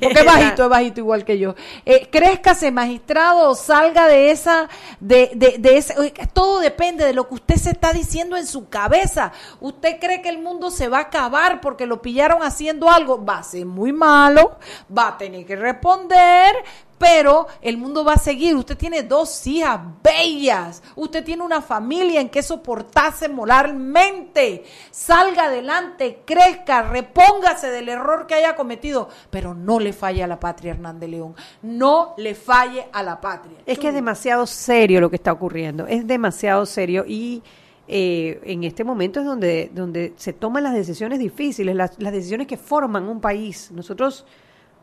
[0.00, 1.54] Porque es bajito, es bajito igual que yo.
[1.84, 4.68] Eh, crézcase, magistrado, salga de esa,
[5.00, 5.94] de, de, de ese,
[6.32, 9.32] todo depende de lo que usted se está diciendo en su cabeza.
[9.60, 13.38] Usted cree que el mundo se va a acabar porque lo pillaron haciendo algo, va
[13.38, 14.56] a ser muy malo,
[14.96, 16.54] va a tener que responder,
[17.00, 18.54] pero el mundo va a seguir.
[18.54, 20.82] Usted tiene dos hijas bellas.
[20.94, 24.64] Usted tiene una familia en que soportarse moralmente.
[24.90, 29.08] Salga adelante, crezca, repóngase del error que haya cometido.
[29.30, 31.34] Pero no le falle a la patria, Hernán de León.
[31.62, 33.56] No le falle a la patria.
[33.64, 37.42] Es que es demasiado serio lo que está ocurriendo, es demasiado serio y
[37.88, 42.46] eh, en este momento es donde, donde se toman las decisiones difíciles, las, las decisiones
[42.46, 43.70] que forman un país.
[43.72, 44.26] Nosotros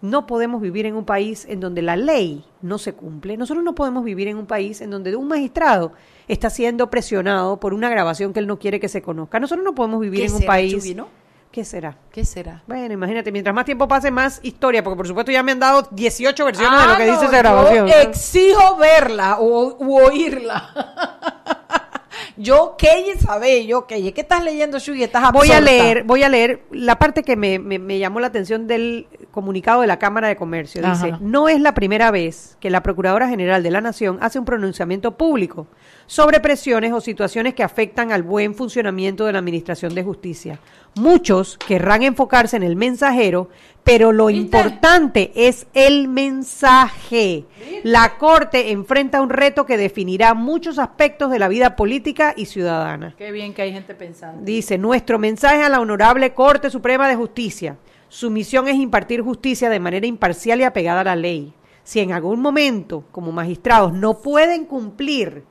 [0.01, 3.35] no podemos vivir en un país en donde la ley no se cumple.
[3.37, 5.91] Nosotros no podemos vivir en un país en donde un magistrado
[6.27, 9.39] está siendo presionado por una grabación que él no quiere que se conozca.
[9.39, 10.95] Nosotros no podemos vivir ¿Qué en un país...
[10.95, 11.07] No?
[11.51, 11.97] ¿Qué será?
[12.11, 12.61] ¿Qué será?
[12.67, 15.87] Bueno, imagínate, mientras más tiempo pase, más historia, porque por supuesto ya me han dado
[15.91, 17.87] 18 versiones de lo Ah, que no, dice esa yo grabación.
[17.87, 20.73] exijo verla o u oírla.
[22.37, 25.03] yo qué sabe, yo qué, ¿qué estás leyendo, Shugi?
[25.03, 25.61] Estás Voy a absorta.
[25.61, 29.07] leer, voy a leer la parte que me, me- me llamó la atención del
[29.37, 30.81] comunicado de la Cámara de Comercio.
[30.81, 31.19] Dice, Ajá.
[31.21, 35.15] no es la primera vez que la Procuradora General de la Nación hace un pronunciamiento
[35.15, 35.67] público
[36.07, 40.59] sobre presiones o situaciones que afectan al buen funcionamiento de la Administración de Justicia.
[40.95, 43.49] Muchos querrán enfocarse en el mensajero,
[43.83, 47.45] pero lo importante es el mensaje.
[47.83, 53.13] La Corte enfrenta un reto que definirá muchos aspectos de la vida política y ciudadana.
[53.15, 54.43] Qué bien que hay gente pensando.
[54.43, 57.77] Dice, nuestro mensaje a la Honorable Corte Suprema de Justicia.
[58.09, 61.53] Su misión es impartir justicia de manera imparcial y apegada a la ley.
[61.83, 65.45] Si en algún momento, como magistrados, no pueden cumplir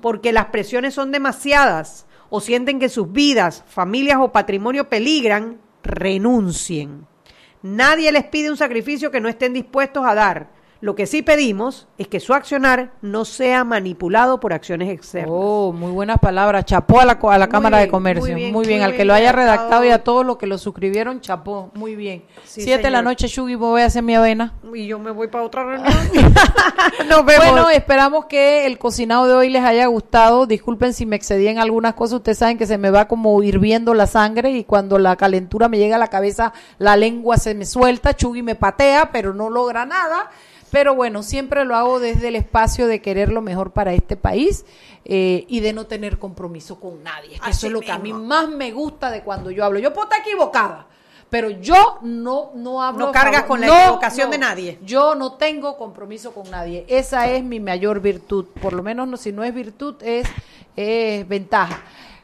[0.00, 7.06] porque las presiones son demasiadas o sienten que sus vidas, familias o patrimonio peligran, renuncien.
[7.62, 10.50] Nadie les pide un sacrificio que no estén dispuestos a dar.
[10.82, 15.30] Lo que sí pedimos es que su accionar no sea manipulado por acciones externas.
[15.32, 16.64] Oh, muy buenas palabras.
[16.64, 18.24] Chapó a la, a la Cámara de Comercio.
[18.24, 19.84] muy Muy bien, muy al bien que lo haya redactado.
[19.84, 21.70] y a todos los que lo suscribieron, chapó.
[21.74, 22.24] Muy bien.
[22.44, 24.54] Sí, Siete de la noche, Shugi, voy a hacer mi avena.
[24.74, 25.94] Y yo me voy para otra reunión.
[27.08, 27.46] Nos vemos.
[27.52, 30.46] Bueno, esperamos que el cocinado de hoy les haya gustado.
[30.46, 32.14] Disculpen si me excedí en algunas cosas.
[32.16, 35.78] Ustedes saben que se me va como hirviendo la sangre y cuando la calentura me
[35.78, 38.16] llega a la cabeza, la lengua se me suelta.
[38.16, 40.28] Chugui me patea, pero no logra nada.
[40.72, 44.64] Pero bueno, siempre lo hago desde el espacio de querer lo mejor para este país
[45.04, 47.38] eh, y de no tener compromiso con nadie.
[47.46, 49.78] Eso es lo que a mí más me gusta de cuando yo hablo.
[49.80, 50.86] Yo puedo estar equivocada,
[51.28, 54.32] pero yo no no hablo No cargas con la no, equivocación no.
[54.32, 54.78] de nadie.
[54.82, 56.86] Yo no tengo compromiso con nadie.
[56.88, 58.46] Esa es mi mayor virtud.
[58.62, 60.26] Por lo menos no, si no es virtud es,
[60.74, 61.82] es ventaja.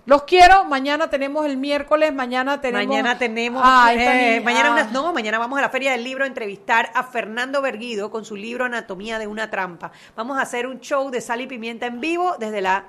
[0.09, 0.65] Los quiero.
[0.65, 2.15] Mañana tenemos el miércoles.
[2.15, 2.87] Mañana tenemos.
[2.87, 6.27] Mañana tenemos, Ah, eh, mañana unas- no, mañana vamos a la Feria del Libro a
[6.27, 9.93] entrevistar a Fernando Berguido con su libro Anatomía de una trampa.
[10.17, 12.85] Vamos a hacer un show de sal y pimienta en vivo desde la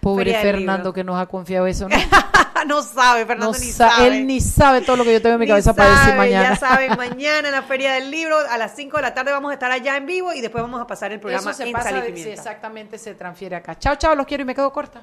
[0.00, 0.92] Pobre Feria del Fernando Libro.
[0.92, 1.88] que nos ha confiado eso.
[1.88, 1.96] ¿no?
[2.66, 4.08] no sabe, Fernando No ni sa- sabe.
[4.08, 6.48] Él ni sabe todo lo que yo tengo en mi Ni cabeza para decir mañana.
[6.50, 9.52] Ya saben, mañana en la Feria del Libro a las 5 de la tarde vamos
[9.52, 11.72] a estar allá en vivo y después vamos a pasar el programa Eso se en
[11.72, 12.32] pasa, sal y sí, pimienta.
[12.32, 13.78] exactamente se transfiere acá.
[13.78, 15.02] Chao, chao, los quiero y me quedo corta.